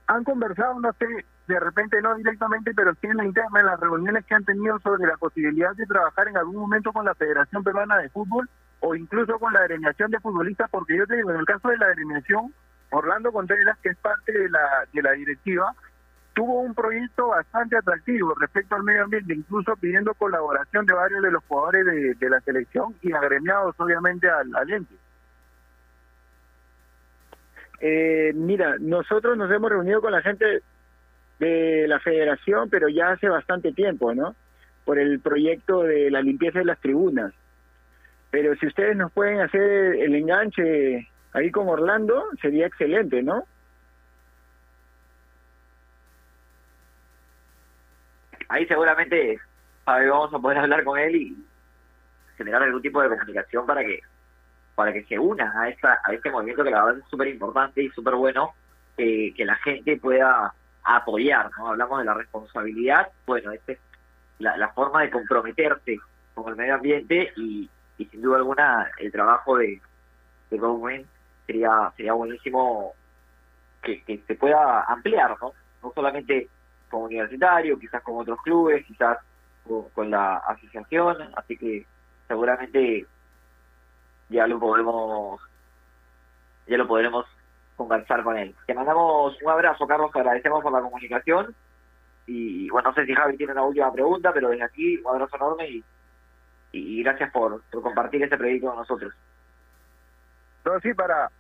[0.08, 1.06] han conversado, no sé,
[1.46, 4.78] de repente no directamente, pero sí en la interna, en las reuniones que han tenido
[4.80, 8.94] sobre la posibilidad de trabajar en algún momento con la Federación Peruana de Fútbol o
[8.96, 10.68] incluso con la agremiación de futbolistas?
[10.68, 12.52] Porque yo te digo, en el caso de la agremiación,
[12.90, 15.74] Orlando Contreras, que es parte de la, de la directiva,
[16.34, 21.30] tuvo un proyecto bastante atractivo respecto al medio ambiente, incluso pidiendo colaboración de varios de
[21.30, 24.94] los jugadores de, la selección y agremiados obviamente al, al ente.
[27.80, 30.62] Eh, mira, nosotros nos hemos reunido con la gente
[31.38, 34.34] de la federación, pero ya hace bastante tiempo, ¿no?
[34.84, 37.32] Por el proyecto de la limpieza de las tribunas.
[38.30, 43.44] Pero si ustedes nos pueden hacer el enganche ahí con Orlando sería excelente, ¿no?
[48.48, 49.38] Ahí seguramente
[49.84, 51.36] vamos a poder hablar con él y
[52.36, 54.00] generar algún tipo de comunicación para que
[54.74, 57.82] para que se una a esta a este movimiento que la verdad es súper importante
[57.82, 58.54] y súper bueno
[58.96, 61.68] que la gente pueda apoyar, ¿no?
[61.68, 63.78] Hablamos de la responsabilidad, bueno, esta es
[64.38, 65.98] la, forma de comprometerse
[66.34, 69.80] con el medio ambiente y, y sin duda alguna el trabajo de,
[70.50, 70.58] de
[71.46, 72.94] sería sería buenísimo
[73.82, 75.52] que, que se pueda ampliar, ¿no?
[75.82, 76.48] No solamente
[76.90, 79.18] como universitario, quizás con otros clubes, quizás
[79.94, 81.86] con, la asociación, así que
[82.28, 83.06] seguramente
[84.28, 85.40] ya lo podemos
[86.66, 87.26] ya lo podremos
[87.76, 88.54] conversar con él.
[88.66, 91.54] Te mandamos un abrazo, Carlos, te agradecemos por la comunicación
[92.26, 95.36] Y bueno, no sé si Javi tiene una última pregunta, pero desde aquí un abrazo
[95.36, 95.84] enorme y,
[96.72, 99.14] y gracias por, por compartir este proyecto con nosotros.
[100.82, 101.30] Sí, para,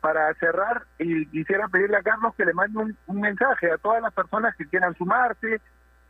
[0.00, 4.02] para cerrar, y quisiera pedirle a Carlos que le mande un, un mensaje a todas
[4.02, 5.60] las personas que quieran sumarse,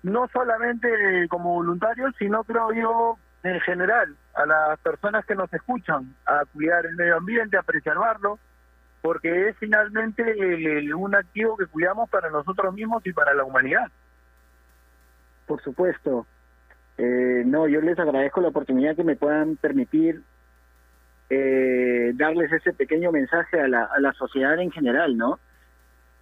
[0.02, 0.88] no solamente
[1.28, 6.86] como voluntarios, sino creo yo en general, a las personas que nos escuchan, a cuidar
[6.86, 8.38] el medio ambiente, a preservarlo,
[9.02, 13.90] porque es finalmente eh, un activo que cuidamos para nosotros mismos y para la humanidad.
[15.46, 16.26] Por supuesto.
[16.96, 20.22] Eh, no, yo les agradezco la oportunidad que me puedan permitir
[21.36, 25.38] eh, darles ese pequeño mensaje a la, a la sociedad en general, ¿no?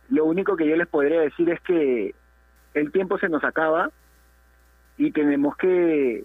[0.08, 2.14] Lo único que yo les podría decir es que
[2.74, 3.90] el tiempo se nos acaba
[4.96, 6.24] y tenemos que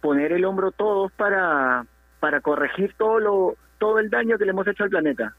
[0.00, 1.86] poner el hombro todos para,
[2.20, 5.34] para corregir todo, lo, todo el daño que le hemos hecho al planeta.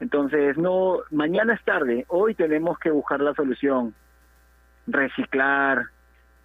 [0.00, 3.94] Entonces, no, mañana es tarde, hoy tenemos que buscar la solución,
[4.86, 5.86] reciclar,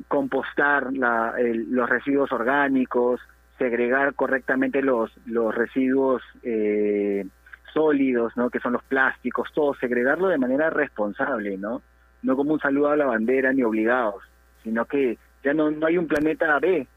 [0.07, 3.19] compostar la, los residuos orgánicos,
[3.61, 7.23] segregar correctamente los, los residuos eh,
[7.71, 8.49] sólidos, ¿no?
[8.49, 11.83] que son los plásticos, todo, segregarlo de manera responsable, ¿no?
[12.23, 14.23] No como un saludo a la bandera ni obligados,
[14.63, 16.87] sino que ya no, no hay un planeta B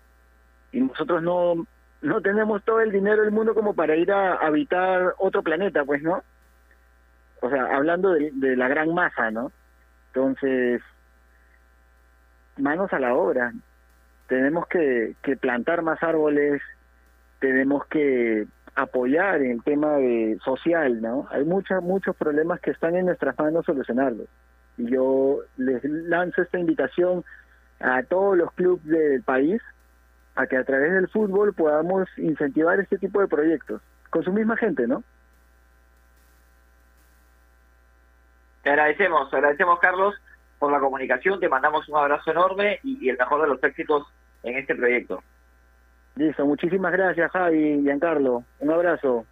[0.72, 1.66] y nosotros no,
[2.00, 6.02] no tenemos todo el dinero del mundo como para ir a habitar otro planeta, pues,
[6.02, 6.22] ¿no?
[7.42, 9.52] O sea, hablando de, de la gran masa, ¿no?
[10.14, 10.80] Entonces,
[12.56, 13.52] manos a la obra.
[14.26, 16.62] Tenemos que, que plantar más árboles,
[17.40, 21.28] tenemos que apoyar en el tema de social, ¿no?
[21.30, 24.26] Hay muchos muchos problemas que están en nuestras manos solucionarlos.
[24.76, 27.24] Y yo les lanzo esta invitación
[27.80, 29.62] a todos los clubes del país
[30.34, 34.56] a que a través del fútbol podamos incentivar este tipo de proyectos con su misma
[34.56, 35.04] gente, ¿no?
[38.62, 40.14] Te agradecemos, agradecemos Carlos
[40.58, 44.06] por la comunicación, te mandamos un abrazo enorme y, el mejor de los éxitos
[44.42, 45.22] en este proyecto.
[46.16, 49.26] Listo, muchísimas gracias Javi y Giancarlo, un abrazo.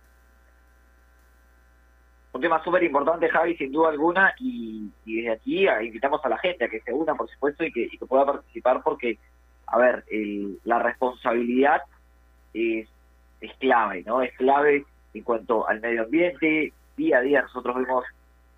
[2.32, 6.64] Un tema súper importante, Javi, sin duda alguna, y, desde aquí invitamos a la gente
[6.64, 9.18] a que se una, por supuesto, y que, pueda participar, porque,
[9.66, 10.04] a ver,
[10.64, 11.82] la responsabilidad
[12.54, 12.88] es,
[13.40, 14.22] es clave, ¿no?
[14.22, 16.72] Es clave en cuanto al medio ambiente.
[16.96, 18.04] Día a día nosotros vemos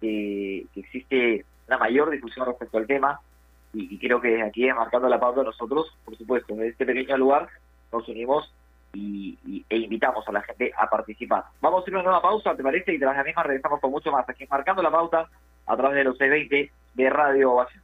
[0.00, 3.20] que existe una mayor discusión respecto al tema,
[3.72, 7.48] y, creo que desde aquí, marcando la pauta, nosotros, por supuesto, en este pequeño lugar,
[7.92, 8.52] nos unimos
[8.92, 9.36] y,
[9.68, 11.44] e invitamos a la gente a participar.
[11.60, 12.94] Vamos a hacer una nueva pausa, ¿te parece?
[12.94, 15.28] Y tras la misma regresamos con mucho más aquí Marcando la Pauta
[15.66, 17.83] a través de los C20 de Radio Ovación.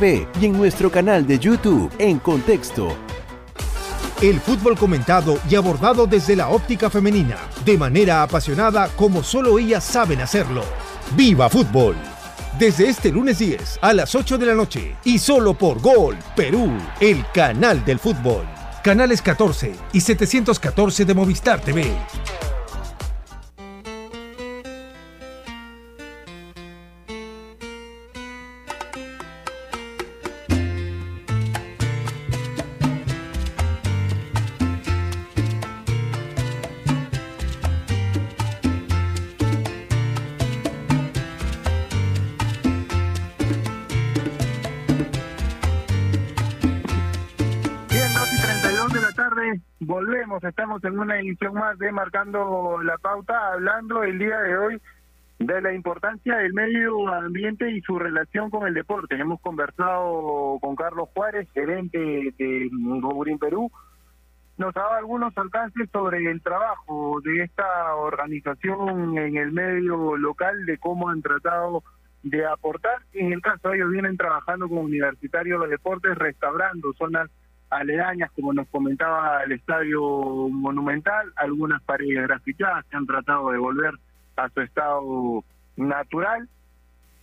[0.03, 2.87] y en nuestro canal de YouTube en Contexto.
[4.19, 9.83] El fútbol comentado y abordado desde la óptica femenina, de manera apasionada como solo ellas
[9.83, 10.63] saben hacerlo.
[11.15, 11.95] ¡Viva fútbol!
[12.57, 16.71] Desde este lunes 10 a las 8 de la noche y solo por Gol Perú,
[16.99, 18.43] el canal del fútbol.
[18.83, 21.85] Canales 14 y 714 de Movistar TV.
[51.01, 54.81] Una edición más de Marcando la Pauta, hablando el día de hoy
[55.39, 59.15] de la importancia del medio ambiente y su relación con el deporte.
[59.15, 61.97] Hemos conversado con Carlos Juárez, gerente
[62.37, 63.71] de Goburín Perú.
[64.57, 70.67] Nos ha dado algunos alcances sobre el trabajo de esta organización en el medio local,
[70.67, 71.83] de cómo han tratado
[72.21, 72.99] de aportar.
[73.13, 77.31] En el caso ellos vienen trabajando con universitarios de deportes, restaurando zonas
[77.71, 80.01] aledañas, como nos comentaba el Estadio
[80.49, 83.93] Monumental, algunas paredes grafitadas que han tratado de volver
[84.35, 85.43] a su estado
[85.77, 86.47] natural,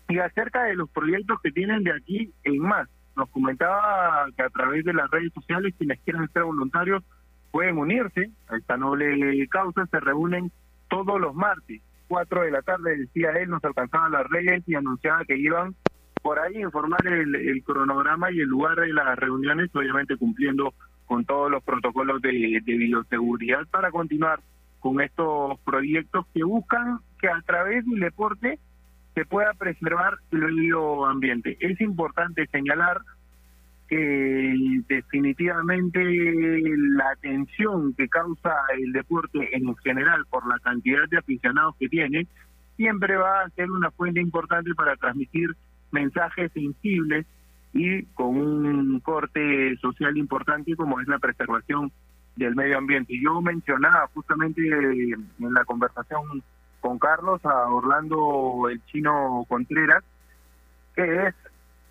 [0.09, 2.88] y acerca de los proyectos que tienen de aquí en más.
[3.14, 7.05] Nos comentaba que a través de las redes sociales quienes quieran ser voluntarios
[7.51, 10.51] pueden unirse a esta noble causa, se reúnen
[10.88, 15.24] todos los martes, 4 de la tarde, decía él, nos alcanzaban las redes y anunciaba
[15.24, 15.74] que iban
[16.29, 20.74] por ahí informar el, cronograma y el lugar de las reuniones, obviamente cumpliendo
[21.07, 24.41] con todos los protocolos de, de bioseguridad para continuar
[24.79, 28.59] con estos proyectos que buscan que a través del deporte
[29.14, 31.57] se pueda preservar el medio ambiente.
[31.61, 33.01] Es importante señalar
[33.89, 34.55] que
[34.87, 35.99] definitivamente
[36.95, 42.26] la atención que causa el deporte en general por la cantidad de aficionados que tiene,
[42.76, 45.57] siempre va a ser una fuente importante para transmitir
[45.91, 47.26] mensajes sensibles
[47.72, 51.93] y con un corte social importante como es la preservación
[52.36, 53.14] del medio ambiente.
[53.22, 56.43] Yo mencionaba justamente en la conversación
[56.80, 60.05] con Carlos a Orlando el chino Contreras,
[60.95, 61.34] que es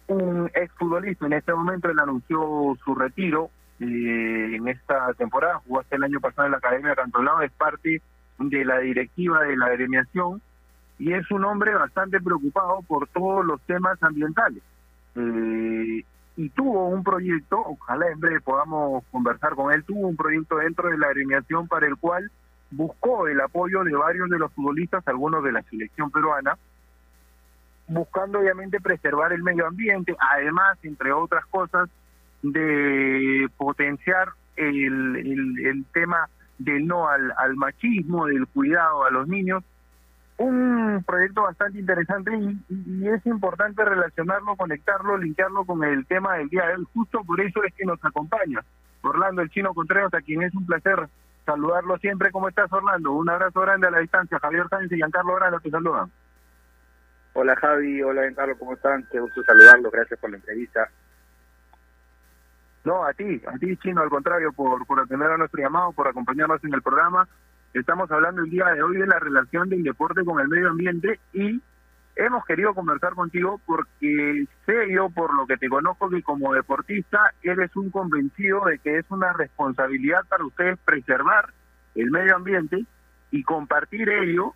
[0.08, 1.26] un exfutbolista.
[1.26, 6.20] En este momento él anunció su retiro eh, en esta temporada, jugó hasta el año
[6.20, 8.02] pasado en la Academia Cantolao, es parte
[8.39, 10.41] de la directiva de la agremiación
[11.00, 14.64] y es un hombre bastante preocupado por todos los temas ambientales.
[15.16, 16.04] Eh,
[16.36, 20.89] y tuvo un proyecto, ojalá en breve podamos conversar con él, tuvo un proyecto dentro
[20.89, 22.32] de la agremiación para el cual
[22.70, 26.58] buscó el apoyo de varios de los futbolistas, algunos de la selección peruana,
[27.88, 31.89] buscando obviamente preservar el medio ambiente, además, entre otras cosas,
[32.43, 36.30] de potenciar el, tema
[36.60, 39.64] del no al machismo, del cuidado a los niños,
[40.38, 46.68] un proyecto bastante interesante y, es importante relacionarlo, conectarlo, linkearlo con el tema del día
[46.68, 46.88] de hoy.
[46.94, 48.64] Justo por eso es que nos acompaña
[49.02, 51.08] Orlando el Chino Contreras, a quien es un placer
[51.46, 52.32] saludarlo siempre.
[52.32, 53.14] ¿Cómo estás, Orlando?
[53.14, 54.40] Un abrazo grande a la distancia.
[54.40, 56.12] Javier Sánchez y Giancarlo Grano te saludan.
[57.34, 58.02] Hola, Javi.
[58.04, 58.58] Hola, Giancarlo.
[58.58, 59.08] ¿Cómo están?
[59.12, 59.92] Qué gusto saludarlos.
[59.92, 60.90] Gracias por la entrevista.
[62.84, 66.08] No, a ti, a ti, Chino, al contrario, por, por atender a nuestro llamado, por
[66.08, 67.28] acompañarnos en el programa
[67.74, 71.20] Estamos hablando el día de hoy de la relación del deporte con el medio ambiente
[71.34, 71.61] y
[72.15, 77.34] hemos querido conversar contigo porque sé yo, por lo que te conozco, que como deportista
[77.43, 81.53] eres un convencido de que es una responsabilidad para ustedes preservar
[81.95, 82.86] el medio ambiente
[83.32, 84.53] y compartir ello,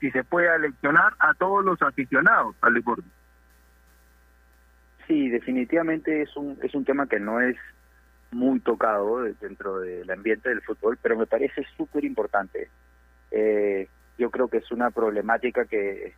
[0.00, 3.08] si se puede aleccionar, a todos los aficionados al deporte.
[5.06, 7.56] Sí, definitivamente es un, es un tema que no es
[8.34, 12.68] muy tocado dentro del ambiente del fútbol, pero me parece súper importante.
[13.30, 16.14] Eh, yo creo que es una problemática que,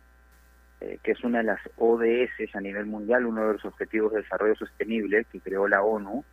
[0.81, 4.21] eh, que es una de las ODS a nivel mundial, uno de los objetivos de
[4.21, 6.25] desarrollo sostenible que creó la ONU,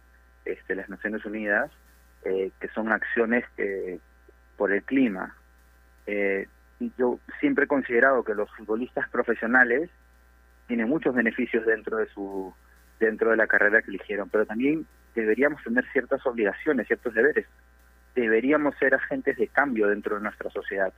[0.44, 1.70] este, las Naciones Unidas,
[2.24, 3.44] eh, que son acciones
[4.56, 5.36] por el clima.
[6.98, 9.90] yo siempre he considerado que los futbolistas profesionales
[10.66, 12.54] tienen muchos beneficios dentro de su
[13.00, 17.46] dentro de la carrera que eligieron, pero también deberíamos tener ciertas obligaciones, ciertos deberes.
[18.14, 20.92] Deberíamos ser agentes de cambio dentro de nuestra sociedad,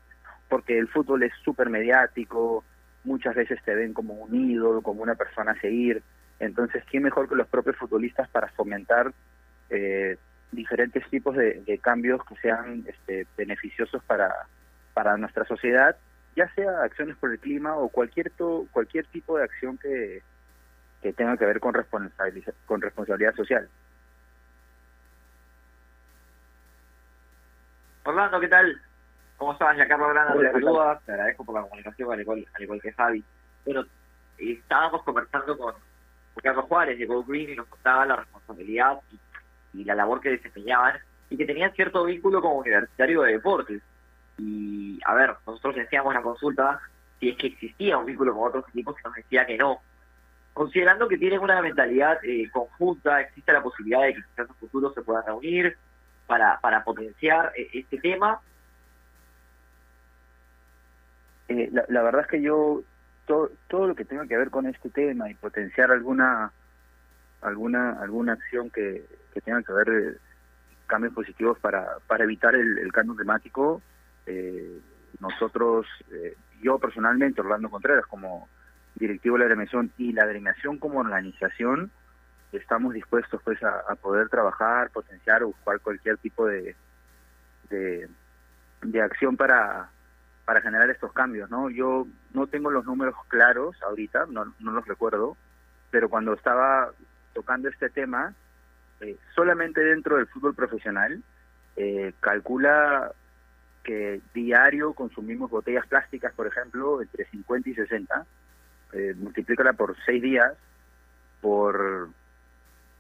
[0.49, 2.65] porque el fútbol es súper mediático,
[3.05, 6.03] muchas veces te ven como un ídolo, como una persona a seguir.
[6.39, 9.13] Entonces, ¿quién mejor que los propios futbolistas para fomentar
[9.71, 10.17] eh,
[10.53, 14.33] diferentes tipos de, cambios que sean este, beneficiosos para,
[14.95, 15.97] para nuestra sociedad,
[16.35, 18.33] ya sea acciones por el clima o cualquier,
[18.71, 20.23] cualquier tipo de acción que,
[21.03, 23.69] que tenga que ver con, responsabilidad, con responsabilidad social?
[28.07, 28.81] Orlando, ¿qué tal?
[29.37, 29.77] ¿Cómo estás?
[29.77, 32.93] Ya Carlos Grana te saluda, te agradezco por la comunicación, al igual, al igual que
[32.93, 33.25] Javi.
[33.65, 33.85] Bueno,
[34.39, 35.75] estábamos conversando con
[36.41, 39.01] Carlos Juárez de Go Green y nos contaba la responsabilidad
[39.75, 40.95] y, la labor que desempeñaban
[41.29, 43.83] y que tenían cierto vínculo como universitario de deportes.
[44.39, 46.81] Y, a ver, nosotros decíamos en la consulta
[47.19, 49.81] si es que existía un vínculo con otros equipos y nos decía que no.
[50.55, 54.93] Considerando que tienen una mentalidad eh, conjunta, existe la posibilidad de que en el futuro
[54.95, 55.77] se puedan reunir,
[56.27, 58.41] para, para potenciar eh, este tema?
[61.49, 62.83] Eh, la, verdad es que yo
[63.25, 66.53] todo, todo lo que tenga que ver con este tema y potenciar alguna
[67.43, 70.17] alguna alguna acción que, que tenga que ver eh,
[70.87, 73.81] cambios positivos para para evitar el, cambio climático
[75.21, 75.87] nosotros
[76.61, 78.49] yo personalmente Orlando Contreras como
[78.97, 81.93] directivo de la agremiación y la agremiación como organización
[82.57, 86.75] estamos dispuestos pues a, poder trabajar, potenciar o buscar cualquier tipo de,
[87.71, 88.09] de,
[89.03, 89.91] acción para,
[90.45, 91.71] para generar estos cambios, ¿no?
[91.71, 95.37] Yo no tengo los números claros ahorita, no, no los recuerdo,
[95.91, 96.93] pero cuando estaba
[97.35, 98.35] tocando este tema,
[99.01, 101.23] eh, solamente dentro del fútbol profesional,
[101.77, 103.13] eh, calcula
[103.85, 108.27] que diario consumimos botellas plásticas, por ejemplo, entre 50 y 60,
[108.93, 110.55] eh, multiplícala por 6 días,
[111.41, 112.09] por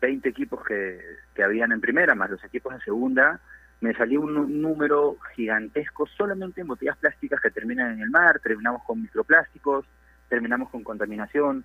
[0.06, 1.00] 20 equipos que,
[1.34, 3.40] que habían en primera, más los equipos en segunda,
[3.80, 8.84] me salió un, número gigantesco solamente en botellas plásticas que terminan en el mar, terminamos
[8.84, 9.84] con microplásticos,
[10.28, 11.64] terminamos con contaminación.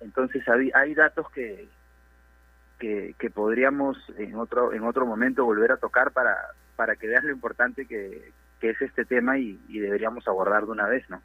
[0.00, 1.68] Entonces hay, datos que,
[2.78, 6.36] que, que, podríamos en otro en otro momento volver a tocar para,
[6.76, 10.70] para que veas lo importante que, que es este tema y, y deberíamos abordar de
[10.70, 11.20] una vez, ¿no?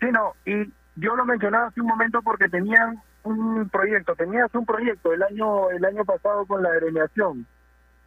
[0.00, 4.66] Sí, no, y yo lo mencionaba hace un momento porque tenían un proyecto, tenías un
[4.66, 7.46] proyecto el año el año pasado con la agremiación.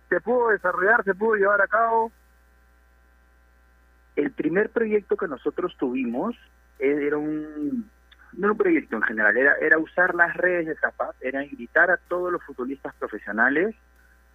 [0.10, 2.12] ¿Se pudo desarrollar, se pudo llevar a cabo?
[4.16, 6.36] El primer proyecto que nosotros tuvimos
[6.80, 7.90] era un
[8.34, 11.90] no era un proyecto en general, era, era usar las redes de Zapat, era invitar
[11.90, 13.76] a todos los futbolistas profesionales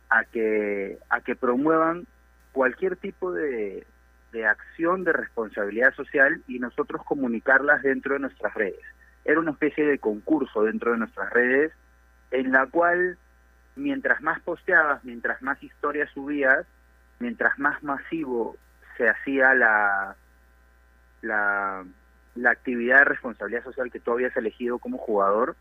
[0.08, 2.06] a que a que promuevan
[2.52, 3.86] cualquier tipo de,
[4.32, 8.80] de acción de responsabilidad social y nosotros comunicarlas dentro de nuestras redes
[9.24, 11.72] era una especie de concurso dentro de nuestras redes
[12.30, 13.18] en la cual
[13.76, 16.66] mientras más posteabas, mientras más historias subías,
[17.18, 18.56] mientras más masivo
[18.96, 20.16] se hacía la,
[21.20, 21.84] la,
[22.34, 25.56] la actividad de responsabilidad social que tú habías elegido como jugador,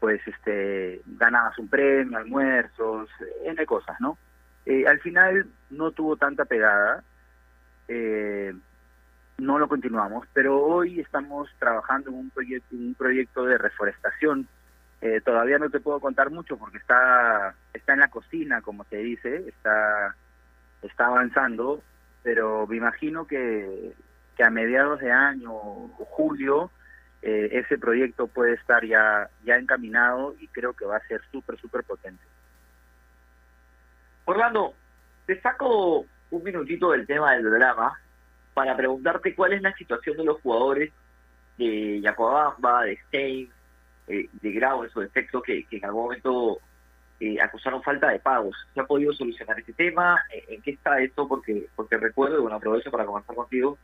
[0.00, 3.08] pues este ganabas un premio, almuerzos,
[3.44, 4.18] N cosas, ¿no?
[4.66, 7.02] Eh, al final no tuvo tanta pegada,
[7.88, 8.54] eh,
[9.38, 14.48] no lo continuamos, pero hoy estamos trabajando en un proyecto, un proyecto de reforestación.
[15.00, 18.96] Eh, todavía no te puedo contar mucho porque está está en la cocina, como se
[18.96, 20.16] dice, está
[20.82, 21.82] está avanzando,
[22.22, 23.92] pero me imagino que,
[24.36, 26.70] que a mediados de año, julio,
[27.22, 31.58] eh, ese proyecto puede estar ya ya encaminado y creo que va a ser súper
[31.58, 32.24] súper potente.
[34.24, 34.74] Orlando,
[35.26, 37.98] te saco un minutito del tema del drama
[38.54, 40.92] para preguntarte cuál es la situación de los jugadores
[41.56, 43.50] de Yacobamba, de Stein,
[44.08, 46.58] eh, de Grau en su defecto, que, que en algún momento
[47.20, 48.56] eh, acusaron falta de pagos.
[48.74, 50.20] ¿Se ha podido solucionar este tema?
[50.48, 51.26] ¿En qué está esto?
[51.28, 53.78] Porque porque recuerdo, bueno, aprovecho para conversar contigo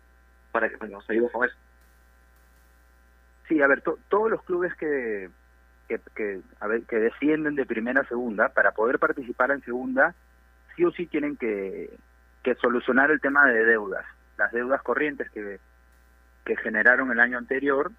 [0.53, 1.57] para que, nos ayudes con eso.
[3.49, 5.29] Sí, a ver, todos los clubes que,
[5.89, 6.41] que, que,
[6.89, 10.15] que descienden de primera a segunda, para poder participar en segunda,
[10.77, 11.91] sí o sí tienen que,
[12.45, 14.05] que solucionar el tema de deudas
[14.37, 15.59] las deudas corrientes que,
[16.45, 17.93] que generaron el año anterior,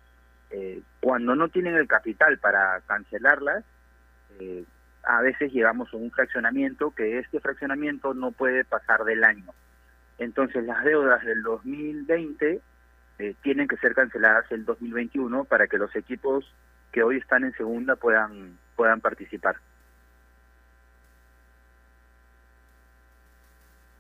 [0.51, 3.63] eh, cuando no tienen el capital para cancelarlas,
[4.39, 4.65] eh,
[5.03, 9.53] a veces llegamos a un fraccionamiento que este fraccionamiento no puede pasar del año.
[10.17, 12.61] Entonces las deudas del 2020
[13.19, 16.51] eh, tienen que ser canceladas el 2021 para que los equipos
[16.91, 19.57] que hoy están en segunda puedan puedan participar.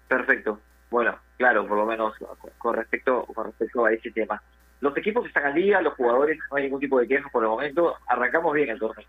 [0.07, 0.59] Perfecto.
[0.89, 2.13] Bueno, claro, por lo menos
[2.57, 4.41] con respecto con respecto a ese tema.
[4.81, 7.49] Los equipos están al día, los jugadores no hay ningún tipo de quejas por el
[7.49, 7.95] momento.
[8.07, 9.05] Arrancamos bien el torneo.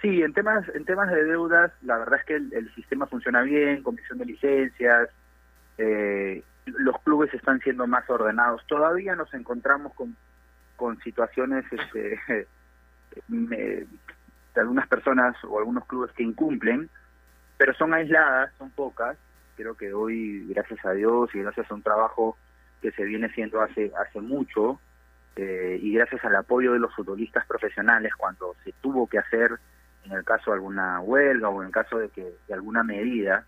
[0.00, 3.82] Sí, en temas en temas de deudas, la verdad es que el, sistema funciona bien,
[3.82, 5.08] comisión de licencias,
[5.78, 8.64] eh, los clubes están siendo más ordenados.
[8.66, 10.16] Todavía nos encontramos con,
[10.76, 12.46] con situaciones este,
[13.28, 13.86] de
[14.56, 16.88] algunas personas o algunos clubes que incumplen,
[17.56, 19.16] pero son aisladas, son pocas,
[19.56, 22.36] creo que hoy, gracias a Dios y gracias a un trabajo
[22.80, 24.78] que se viene haciendo hace, hace mucho,
[25.34, 29.58] eh, y gracias al apoyo de los futbolistas profesionales cuando se tuvo que hacer,
[30.04, 33.44] en el caso de alguna huelga o en el caso de que de alguna medida,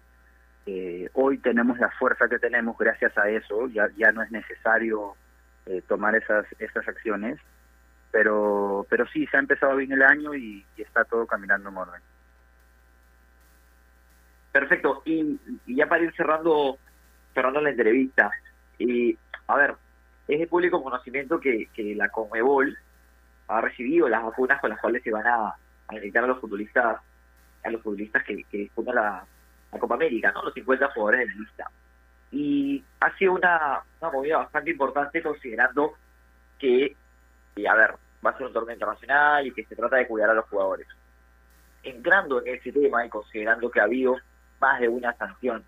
[0.66, 5.14] eh, hoy tenemos la fuerza que tenemos gracias a eso, ya, ya no es necesario
[5.66, 7.38] eh, tomar esas, esas acciones,
[8.10, 12.02] pero, pero sí, se ha empezado bien el año y está todo caminando en orden.
[14.58, 15.02] Perfecto.
[15.04, 15.38] Y,
[15.68, 16.78] ya para ir cerrando,
[17.32, 18.28] cerrando la entrevista,
[18.76, 19.76] y a ver,
[20.26, 22.76] es de público conocimiento que, que la Conmebol
[23.46, 25.56] ha recibido las vacunas con las cuales se van a, a
[25.92, 27.00] a los futbolistas,
[27.62, 29.24] a los futbolistas que, que disputan la,
[29.78, 30.42] Copa América, ¿no?
[30.42, 31.70] Los 50 jugadores de la lista.
[32.32, 35.92] Y ha sido una, una movida bastante importante considerando
[36.58, 36.96] que,
[37.54, 37.94] y a ver,
[38.26, 40.88] va a ser un torneo internacional y que se trata de cuidar a los jugadores.
[41.84, 44.16] Entrando en ese tema y considerando que ha habido
[44.60, 45.64] más de una sanción.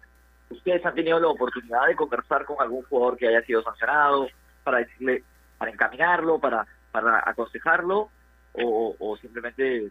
[0.49, 4.29] ¿Ustedes han tenido la oportunidad de conversar con algún jugador que haya sido sancionado
[4.65, 5.23] para decirle,
[5.59, 8.11] para encaminarlo, para, para aconsejarlo
[8.53, 9.91] o, simplemente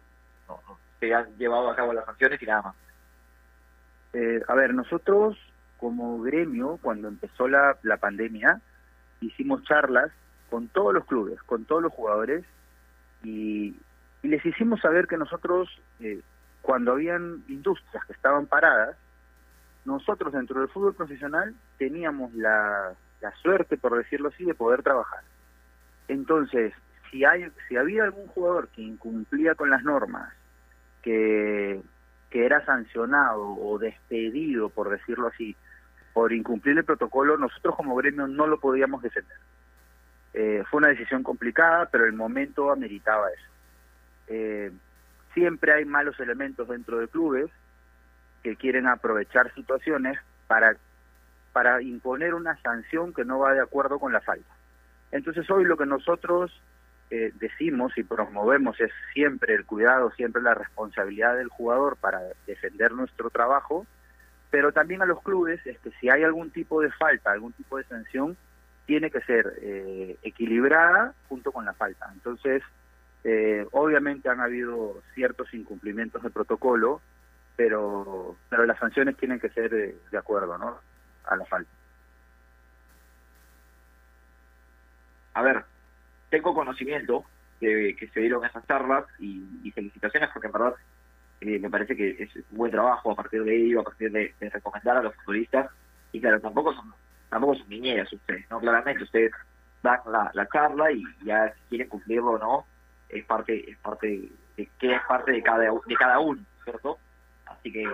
[1.00, 2.76] se han llevado a cabo las sanciones y nada más?
[4.14, 5.38] Eh, a ver, nosotros
[5.78, 8.60] como gremio, cuando empezó la, la pandemia,
[9.22, 10.12] hicimos charlas
[10.50, 12.44] con todos los clubes, con todos los jugadores
[13.24, 13.76] y
[14.22, 15.70] y les hicimos saber que nosotros,
[16.00, 16.22] eh,
[16.70, 18.96] cuando habían industrias que estaban paradas,
[19.86, 22.94] nosotros dentro del fútbol profesional teníamos la,
[23.42, 25.24] suerte, por decirlo así, de poder trabajar.
[26.08, 26.72] Entonces,
[27.10, 30.32] si hay si había algún jugador que incumplía con las normas,
[31.02, 31.82] que,
[32.30, 35.56] que era sancionado o despedido, por decirlo así,
[36.14, 39.38] por incumplir el protocolo, nosotros como gremio no lo podíamos defender.
[40.36, 43.52] Eh, fue una decisión complicada, pero el momento ameritaba eso.
[44.28, 44.72] Eh,
[45.34, 47.50] siempre hay malos elementos dentro de clubes
[48.44, 50.18] que quieren aprovechar situaciones
[50.48, 50.76] para,
[51.54, 54.50] para imponer una sanción que no va de acuerdo con la falta.
[55.12, 56.52] Entonces hoy lo que nosotros
[57.10, 62.92] eh, decimos y promovemos es siempre el cuidado, siempre la responsabilidad del jugador para defender
[62.92, 63.88] nuestro trabajo,
[64.52, 67.78] pero también a los clubes es que si hay algún tipo de falta, algún tipo
[67.78, 68.38] de sanción,
[68.86, 72.10] tiene que ser eh, equilibrada junto con la falta.
[72.14, 72.64] Entonces,
[73.24, 77.02] eh, obviamente han habido ciertos incumplimientos de protocolo,
[77.56, 80.80] pero, pero las sanciones tienen que ser de, de acuerdo ¿no?
[81.26, 81.70] a la falta.
[85.34, 85.64] A ver,
[86.30, 87.26] tengo conocimiento
[87.60, 90.76] de que se dieron esas charlas y, felicitaciones porque en verdad
[91.42, 94.34] eh, me parece que es un buen trabajo a partir de ello, a partir de,
[94.40, 95.70] recomendar a los futbolistas
[96.12, 96.94] y claro, tampoco son
[97.30, 98.60] tampoco son niñeras ustedes, ¿no?
[98.60, 99.32] Claramente ustedes
[99.84, 102.66] dan la, charla y ya si quieren cumplirlo o no,
[103.10, 106.98] es parte, es parte de que es parte de cada de cada uno, ¿cierto?
[107.46, 107.88] Así que,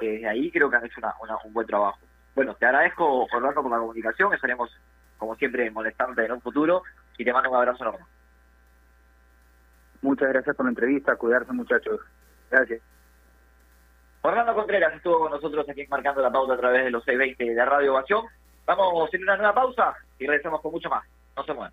[0.00, 1.98] desde ahí creo que han hecho una, un buen trabajo.
[2.34, 4.70] Bueno, te agradezco, Orlando, por la comunicación, estaremos
[5.18, 6.82] como siempre molestándote en un futuro
[7.16, 8.06] y te mando un abrazo enorme.
[10.02, 12.00] Muchas gracias por la entrevista, cuidarse muchachos.
[12.50, 12.82] Gracias.
[14.22, 17.64] Orlando Contreras estuvo con nosotros aquí marcando la pauta a través de los 620 de
[17.64, 18.24] Radio Ovación.
[18.66, 21.04] Vamos a hacer una nueva pausa y regresamos con mucho más.
[21.36, 21.72] No se muevan.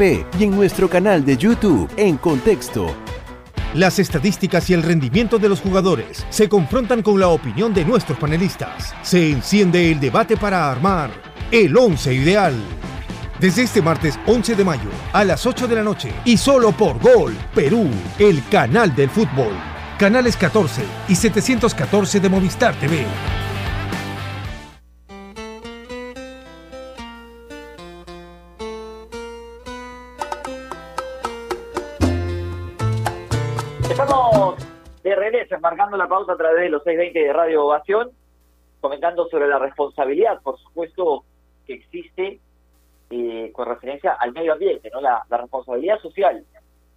[0.00, 2.94] y en nuestro canal de YouTube en Contexto.
[3.74, 8.16] Las estadísticas y el rendimiento de los jugadores se confrontan con la opinión de nuestros
[8.16, 8.94] panelistas.
[9.02, 11.10] Se enciende el debate para armar
[11.50, 12.54] el 11 ideal.
[13.40, 17.00] Desde este martes 11 de mayo a las 8 de la noche y solo por
[17.00, 17.88] Gol Perú,
[18.20, 19.52] el canal del fútbol.
[19.98, 23.04] Canales 14 y 714 de Movistar TV.
[35.56, 38.10] Marcando la pauta a través de los 620 de Radio Ovación,
[38.80, 41.24] comentando sobre la responsabilidad, por supuesto,
[41.66, 42.40] que existe
[43.10, 45.00] eh, con referencia al medio ambiente, ¿no?
[45.00, 46.44] La, responsabilidad social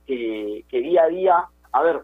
[0.06, 2.02] que, día a día, a ver,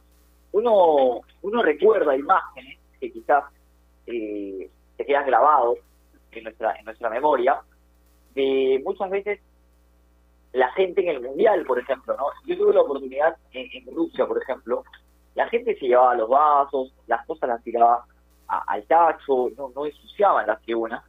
[0.54, 3.44] uno, uno recuerda imágenes que quizás
[4.06, 5.80] eh, se quedan grabados
[6.32, 7.60] en nuestra, en nuestra memoria,
[8.34, 9.40] de muchas veces
[10.54, 12.28] la gente en el mundial, por ejemplo, ¿no?
[12.46, 14.84] Yo tuve la oportunidad en Rusia, por ejemplo,
[15.38, 18.04] la gente se llevaba los vasos, las cosas las tiraba
[18.48, 21.04] al tacho, no, no ensuciaban las tribunas.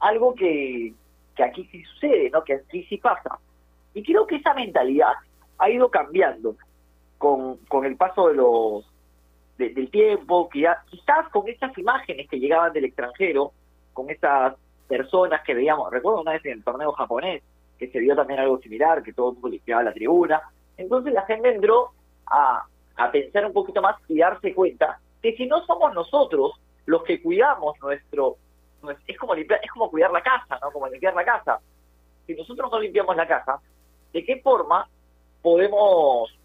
[0.00, 0.92] Algo que,
[1.36, 2.42] que aquí sí sucede, ¿no?
[2.42, 3.38] Que aquí sí pasa.
[3.94, 5.12] Y creo que esa mentalidad
[5.58, 6.56] ha ido cambiando
[7.18, 8.84] con, con el paso de los
[9.58, 13.52] del tiempo, quizás con esas imágenes que llegaban del extranjero,
[13.92, 14.56] con esas
[14.88, 17.44] personas que veíamos, recuerdo una vez en el torneo japonés,
[17.78, 20.42] que se vio también algo similar, que todo el mundo limpiaba la tribuna.
[20.76, 21.92] Entonces la gente entró
[22.26, 22.64] a,
[22.96, 26.52] a pensar un poquito más y darse cuenta que si no somos nosotros
[26.86, 28.36] los que cuidamos nuestro,
[29.06, 30.70] es como limpiar, es como cuidar la casa, ¿no?
[30.72, 31.60] Como limpiar la casa.
[32.26, 33.60] Si nosotros no limpiamos la casa,
[34.12, 34.88] ¿de qué forma
[35.40, 36.36] podemos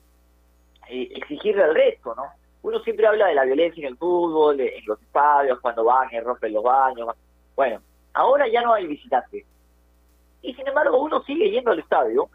[0.90, 2.26] eh, exigirle al resto, no?
[2.64, 6.20] Uno siempre habla de la violencia en el fútbol, en los estadios, cuando van y
[6.20, 7.10] rompen los baños.
[7.56, 7.82] Bueno,
[8.14, 9.46] ahora ya no hay visitantes.
[10.42, 12.30] Y sin embargo, uno sigue yendo al estadio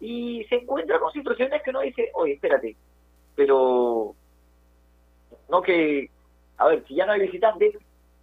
[0.00, 2.76] y se encuentra con situaciones que uno dice, oye, espérate,
[3.36, 4.14] pero
[5.48, 6.10] no que,
[6.58, 7.76] a ver, si ya no hay visitantes,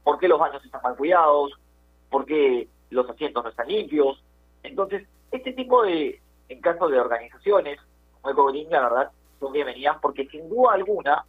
[0.03, 1.53] ¿por qué los baños están mal cuidados?
[2.14, 4.24] por qué los asientos no están limpios.
[4.61, 7.80] Entonces, este tipo de, en caso de organizaciones,
[8.22, 11.26] como Green, la verdad, son bienvenidas porque sin duda alguna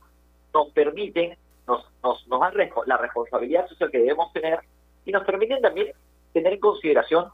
[0.52, 2.52] nos permiten, nos, nos, nos dan
[2.84, 4.60] la responsabilidad social que debemos tener
[5.06, 5.88] y nos permiten también
[6.34, 7.30] tener en consideración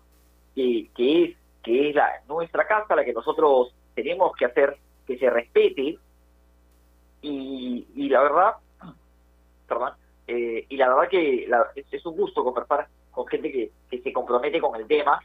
[0.54, 5.18] que, que es que es la, nuestra casa, la que nosotros tenemos que hacer que
[5.18, 5.98] se respete
[7.22, 8.54] y, y la verdad,
[9.68, 9.92] perdón,
[10.26, 11.48] eh, y la verdad que
[11.90, 15.20] es, un gusto conversar con gente que, que se compromete con el tema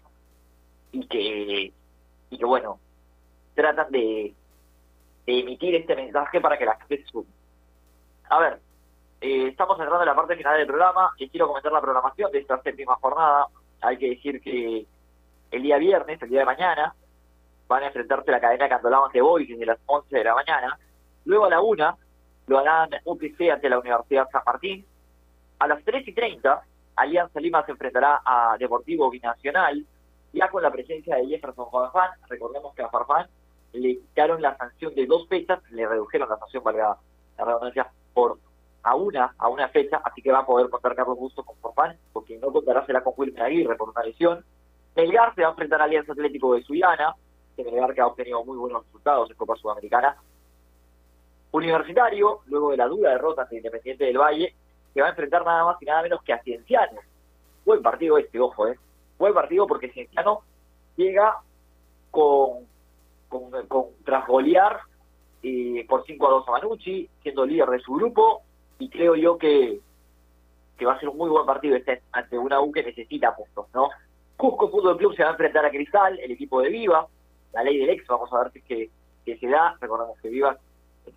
[0.91, 1.73] y que,
[2.29, 2.79] y que bueno,
[3.53, 4.33] tratan de,
[5.25, 7.27] de emitir este mensaje para que la gente sume.
[8.29, 8.59] A ver,
[9.21, 12.39] eh, estamos entrando en la parte final del programa y quiero comentar la programación de
[12.39, 13.47] esta séptima jornada.
[13.81, 14.85] Hay que decir que
[15.51, 16.93] el día viernes, el día de mañana,
[17.67, 20.77] van a enfrentarse la cadena Cantolao ante Boys desde las 11 de la mañana.
[21.26, 21.97] Luego a la 1
[22.47, 24.86] lo harán UPC ante la Universidad San Martín.
[25.59, 26.61] A las 3 y 30,
[26.95, 29.86] Alianza Lima se enfrentará a Deportivo Binacional,
[30.34, 32.11] ya con la presencia de Jefferson Farfán.
[32.30, 33.28] Recordemos que a Farfán
[33.73, 36.97] le quitaron la sanción de dos fechas, le redujeron la sanción, valga
[37.38, 38.38] la redundancia, por
[38.84, 41.97] a una, a una fecha, así que va a poder contar Carlos Busto con Farfán,
[42.13, 44.45] porque no contará será con Wilmer Aguirre por una lesión.
[44.95, 47.15] Melgar se va a enfrentar a Alianza Atlético de Suyana,
[47.55, 50.17] que Melgar que ha obtenido muy buenos resultados en Copa Sudamericana.
[51.56, 54.53] Universitario, luego de la dura derrota ante Independiente del Valle,
[54.93, 57.01] se va a enfrentar nada más y nada menos que a Cienciano.
[57.66, 58.78] Buen partido este, ojo, ¿eh?
[59.18, 60.41] Buen partido porque Cienciano
[60.95, 61.38] llega
[62.12, 62.66] con,
[63.28, 64.80] con, con tras golear
[65.43, 68.41] eh, por 5 a 2 a Manucci, siendo líder de su grupo,
[68.80, 69.80] y creo yo que,
[70.78, 73.68] que va a ser un muy buen partido este ante una U que necesita puntos,
[73.74, 73.89] ¿no?
[74.38, 77.08] Cusco Fútbol Club se va a enfrentar a Cristal, el equipo de Viva,
[77.53, 78.89] la ley del ex, vamos a ver si es que,
[79.24, 80.58] que se da, recordamos que Viva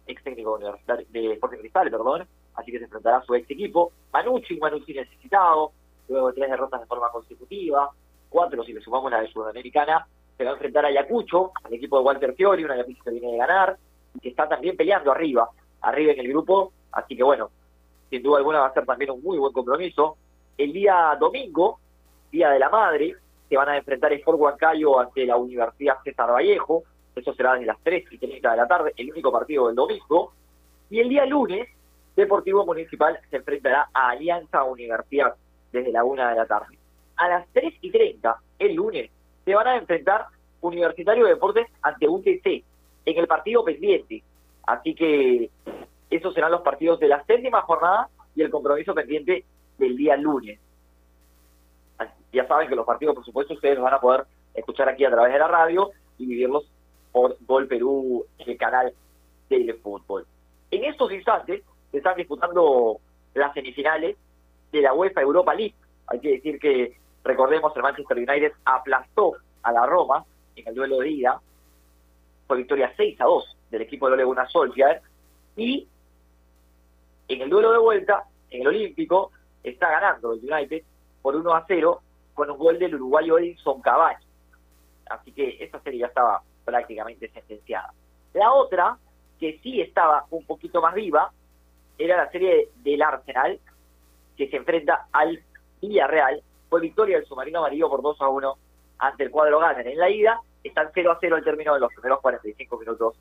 [0.07, 4.59] ex técnico de Sporting Cristal, perdón, así que se enfrentará a su ex equipo, Manucci,
[4.59, 5.73] Manucci necesitado,
[6.09, 7.91] luego de tres derrotas de forma consecutiva,
[8.29, 11.99] cuatro si le sumamos la de Sudamericana, se va a enfrentar a Ayacucho, al equipo
[11.99, 13.77] de Walter Fiori, una Ayacucho que viene de ganar,
[14.15, 15.49] y que está también peleando arriba,
[15.83, 17.51] arriba en el grupo, así que bueno,
[18.11, 20.17] sin duda alguna va a ser también un muy buen compromiso.
[20.57, 21.79] El día domingo
[22.31, 23.15] Día de la Madre,
[23.49, 26.85] se van a enfrentar Sport Huancayo ante la Universidad César Vallejo,
[27.19, 30.33] eso será desde las 3 y 30 de la tarde, el único partido del domingo,
[30.91, 31.69] y el día lunes,
[32.17, 35.35] Deportivo Municipal se enfrentará a Alianza Universidad
[35.73, 36.77] desde la 1 de la tarde.
[37.17, 39.11] A las 3 y 30, el lunes,
[39.45, 40.27] se van a enfrentar
[40.61, 42.47] Universitario de Deportes ante UTC
[43.05, 44.23] en el partido pendiente.
[44.67, 45.51] Así que
[46.11, 49.45] esos serán los partidos de la séptima jornada y el compromiso pendiente
[49.79, 50.59] del día lunes
[52.33, 55.33] ya saben que los partidos, por supuesto, ustedes van a poder escuchar aquí a través
[55.33, 56.71] de la radio y vivirlos
[57.19, 58.93] por Gol Perú, el canal
[59.49, 60.25] de fútbol.
[60.71, 62.99] En estos instantes se están disputando
[63.35, 64.17] las semifinales
[64.71, 65.75] de la UEFA Europa League.
[66.07, 70.99] Hay que decir que, recordemos, el Manchester United aplastó a la Roma en el duelo
[70.99, 71.41] de ida.
[72.47, 74.49] Fue victoria 6 a 2 del equipo de Ole Gunnar.
[75.57, 75.89] Y
[77.27, 79.33] en el duelo de vuelta, en el Olímpico,
[79.65, 80.85] está ganando el United
[81.21, 82.01] por 1 a 0
[82.35, 84.25] con un gol del uruguayo Edinson Cavani.
[85.11, 87.95] Así que esa serie ya estaba prácticamente sentenciada.
[88.35, 88.99] La otra,
[89.41, 91.33] que sí estaba un poquito más viva,
[91.97, 93.59] era la serie del Arsenal,
[94.37, 95.43] que se enfrenta al
[95.81, 96.43] Villarreal.
[96.69, 98.59] Fue victoria del submarino amarillo por 2 a 1
[98.99, 99.89] ante el cuadro Ganer.
[99.89, 103.15] En la ida están 0 a 0 al término de los primeros 45 minutos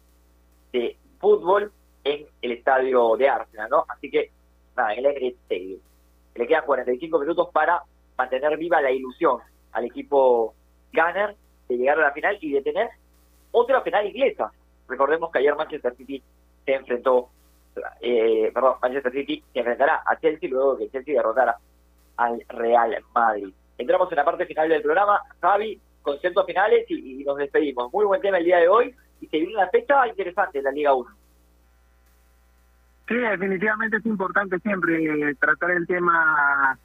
[0.74, 1.72] de fútbol
[2.04, 3.86] en el estadio de Arsenal, ¿no?
[3.88, 4.30] Así que,
[4.76, 5.80] nada, en el Stadium.
[6.36, 7.82] Le quedan 45 minutos para
[8.18, 9.40] mantener viva la ilusión
[9.72, 10.54] al equipo
[10.92, 11.38] Gunner
[11.70, 12.90] de llegar a la final y de tener
[13.52, 14.52] otra final inglesa.
[14.88, 16.22] Recordemos que ayer Manchester City
[16.66, 17.30] se enfrentó,
[18.02, 21.58] eh, perdón, Manchester City se enfrentará a Chelsea luego de que Chelsea derrotara
[22.18, 23.54] al Real Madrid.
[23.78, 25.22] Entramos en la parte final del programa.
[25.42, 27.92] Javi, conceptos finales y, nos despedimos.
[27.94, 30.72] Muy buen tema el día de hoy y se viene una fecha interesante en la
[30.72, 31.10] Liga 1.
[33.08, 36.78] Sí, definitivamente es importante siempre tratar el tema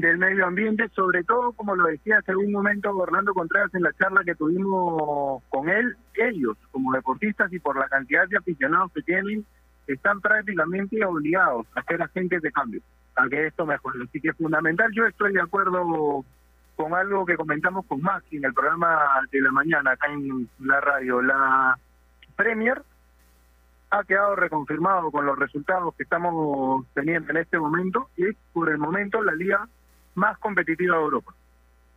[0.00, 3.92] del medio ambiente, sobre todo, como lo decía hace un momento Orlando Contreras en la
[3.92, 9.02] charla que tuvimos con él, ellos como deportistas y por la cantidad de aficionados que
[9.02, 9.44] tienen,
[9.86, 12.80] están prácticamente obligados a ser agentes de cambio,
[13.16, 14.00] a que esto mejore.
[14.04, 16.24] Así que es fundamental, yo estoy de acuerdo
[16.76, 18.98] con algo que comentamos con Max en el programa
[19.32, 21.22] de la mañana acá en la radio.
[21.22, 21.78] La
[22.36, 22.82] Premier
[23.90, 28.68] ha quedado reconfirmado con los resultados que estamos teniendo en este momento y es por
[28.68, 29.66] el momento la liga
[30.18, 31.34] más competitiva de Europa.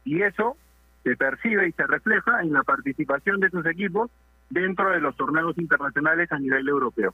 [0.06, 0.56] Y eso
[1.04, 4.10] se percibe y se refleja en la participación de sus equipos
[4.50, 7.14] dentro de los torneos internacionales a nivel europeo.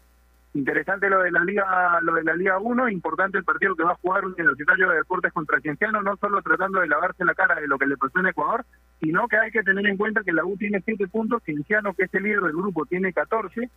[0.54, 3.92] Interesante lo de la Liga lo de la Liga 1, importante el partido que va
[3.92, 7.56] a jugar el Universitario de Deportes contra Cienciano, no solo tratando de lavarse la cara
[7.56, 8.66] de lo que le pasó en Ecuador,
[9.00, 12.06] sino que hay que tener en cuenta que la U tiene 7 puntos, Cienciano, que
[12.06, 13.70] es el líder del grupo, tiene 14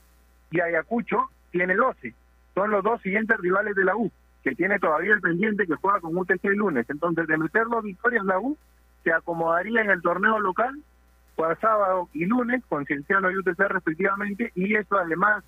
[0.52, 2.14] y Ayacucho tiene 12.
[2.54, 4.10] Son los dos siguientes rivales de la U,
[4.42, 6.86] que tiene todavía el pendiente que juega con UTC el lunes.
[6.88, 8.56] Entonces, de meter dos victorias la U,
[9.04, 10.80] se acomodaría en el torneo local,
[11.36, 15.42] para sábado y lunes, con Cienciano y UTC respectivamente, y eso además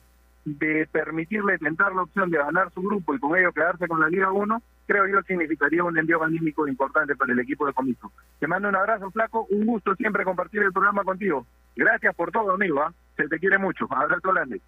[0.44, 4.08] de permitirle tentar la opción de ganar su grupo y con ello quedarse con la
[4.08, 8.10] Liga 1, creo yo significaría un envío anímico importante para el equipo de comiso.
[8.40, 11.46] Te mando un abrazo, Flaco, un gusto siempre compartir el programa contigo.
[11.76, 12.92] Gracias por todo, amigo, ¿ah?
[13.16, 13.86] se te quiere mucho.
[13.90, 14.60] Abrazo grande.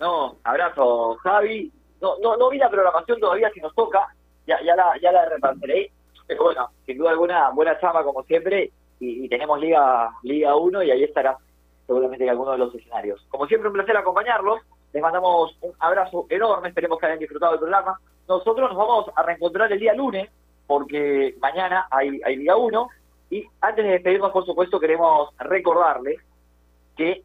[0.00, 1.72] No, abrazo, Javi.
[2.04, 4.14] No, no, no vi la programación todavía, si nos toca,
[4.46, 5.90] ya, ya la, ya la repasaré.
[6.26, 10.82] Pero bueno, sin duda alguna, buena chama como siempre, y, y tenemos Liga Liga 1
[10.82, 11.38] y ahí estará
[11.86, 13.24] seguramente en alguno de los escenarios.
[13.30, 14.60] Como siempre, un placer acompañarlos.
[14.92, 16.68] Les mandamos un abrazo enorme.
[16.68, 17.98] Esperemos que hayan disfrutado del programa.
[18.28, 20.30] Nosotros nos vamos a reencontrar el día lunes,
[20.66, 22.88] porque mañana hay, hay Liga 1.
[23.30, 26.20] Y antes de despedirnos, por supuesto, queremos recordarles
[26.98, 27.24] que,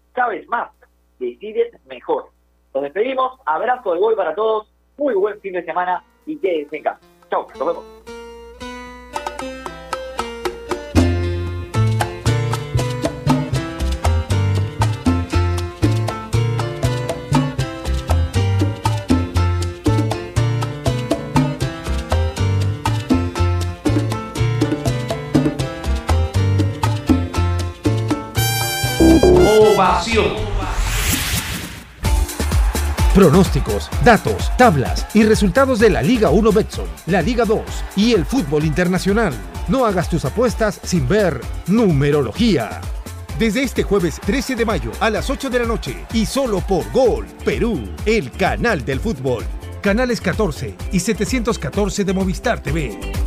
[0.15, 0.71] Sabes más,
[1.19, 2.29] decides mejor.
[2.73, 6.83] Nos despedimos, abrazo de gol para todos, muy buen fin de semana y quédense en
[6.83, 6.99] casa.
[7.29, 8.10] Chao, nos vemos.
[33.13, 37.61] Pronósticos, datos, tablas y resultados de la Liga 1 Betson, la Liga 2
[37.97, 39.33] y el fútbol internacional.
[39.67, 42.81] No hagas tus apuestas sin ver numerología.
[43.37, 46.89] Desde este jueves 13 de mayo a las 8 de la noche y solo por
[46.91, 49.43] Gol Perú, el canal del fútbol.
[49.81, 53.20] Canales 14 y 714 de Movistar TV.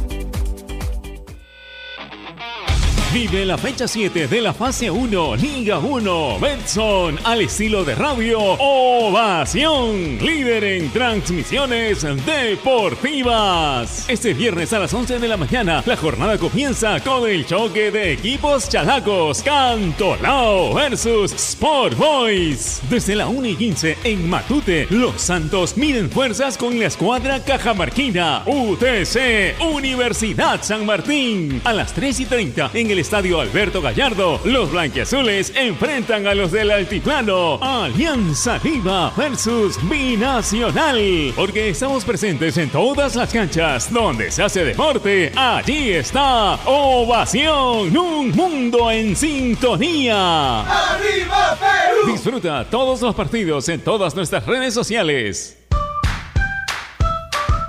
[3.14, 8.40] Vive la fecha 7 de la fase 1, Liga 1, Betson, al estilo de radio
[8.40, 14.06] Ovación, líder en transmisiones deportivas.
[14.08, 18.14] Este viernes a las 11 de la mañana, la jornada comienza con el choque de
[18.14, 22.82] equipos chalacos, Cantolao versus Sport Boys.
[22.90, 28.42] Desde la 1 y 15 en Matute, los Santos miden fuerzas con la escuadra Cajamarquina,
[28.44, 31.62] UTC, Universidad San Martín.
[31.62, 36.50] A las 3 y 30 en el Estadio Alberto Gallardo, los blanquiazules enfrentan a los
[36.50, 37.58] del Altiplano.
[37.62, 41.30] Alianza Viva versus Binacional.
[41.36, 45.30] Porque estamos presentes en todas las canchas donde se hace deporte.
[45.36, 50.60] Allí está Ovación, un mundo en sintonía.
[50.62, 52.10] ¡Arriba Perú!
[52.10, 55.58] Disfruta todos los partidos en todas nuestras redes sociales.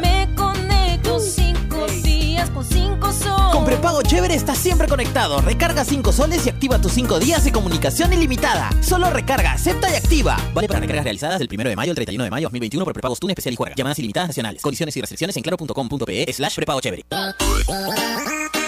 [0.00, 3.52] Me conecto cinco días con cinco sol.
[3.52, 5.40] Con prepago chévere estás siempre conectado.
[5.40, 8.70] Recarga 5 soles y activa tus 5 días de comunicación ilimitada.
[8.80, 10.36] Solo recarga, acepta y activa.
[10.54, 13.20] Vale para recargas realizadas del 1 de mayo al 31 de mayo 2021 por prepagos
[13.20, 13.74] TUN especial y juega.
[13.76, 14.62] Llamadas ilimitadas nacionales.
[14.62, 17.04] Condiciones y restricciones en claro.com.pe slash prepago chévere.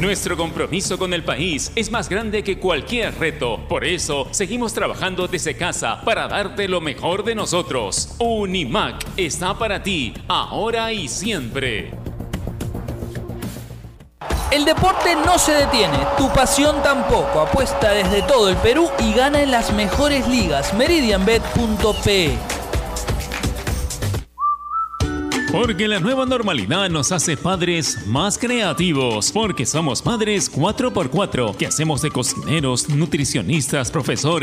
[0.00, 3.58] Nuestro compromiso con el país es más grande que cualquier reto.
[3.68, 8.14] Por eso, seguimos trabajando desde casa para darte lo mejor de nosotros.
[8.20, 11.90] Unimac está para ti, ahora y siempre.
[14.52, 17.40] El deporte no se detiene, tu pasión tampoco.
[17.40, 20.74] Apuesta desde todo el Perú y gana en las mejores ligas.
[20.74, 22.57] Meridianbet.pe
[25.50, 29.32] Porque la nueva normalidad nos hace padres más creativos.
[29.32, 34.38] Porque somos padres 4x4 que hacemos de cocineros, nutricionistas, profesores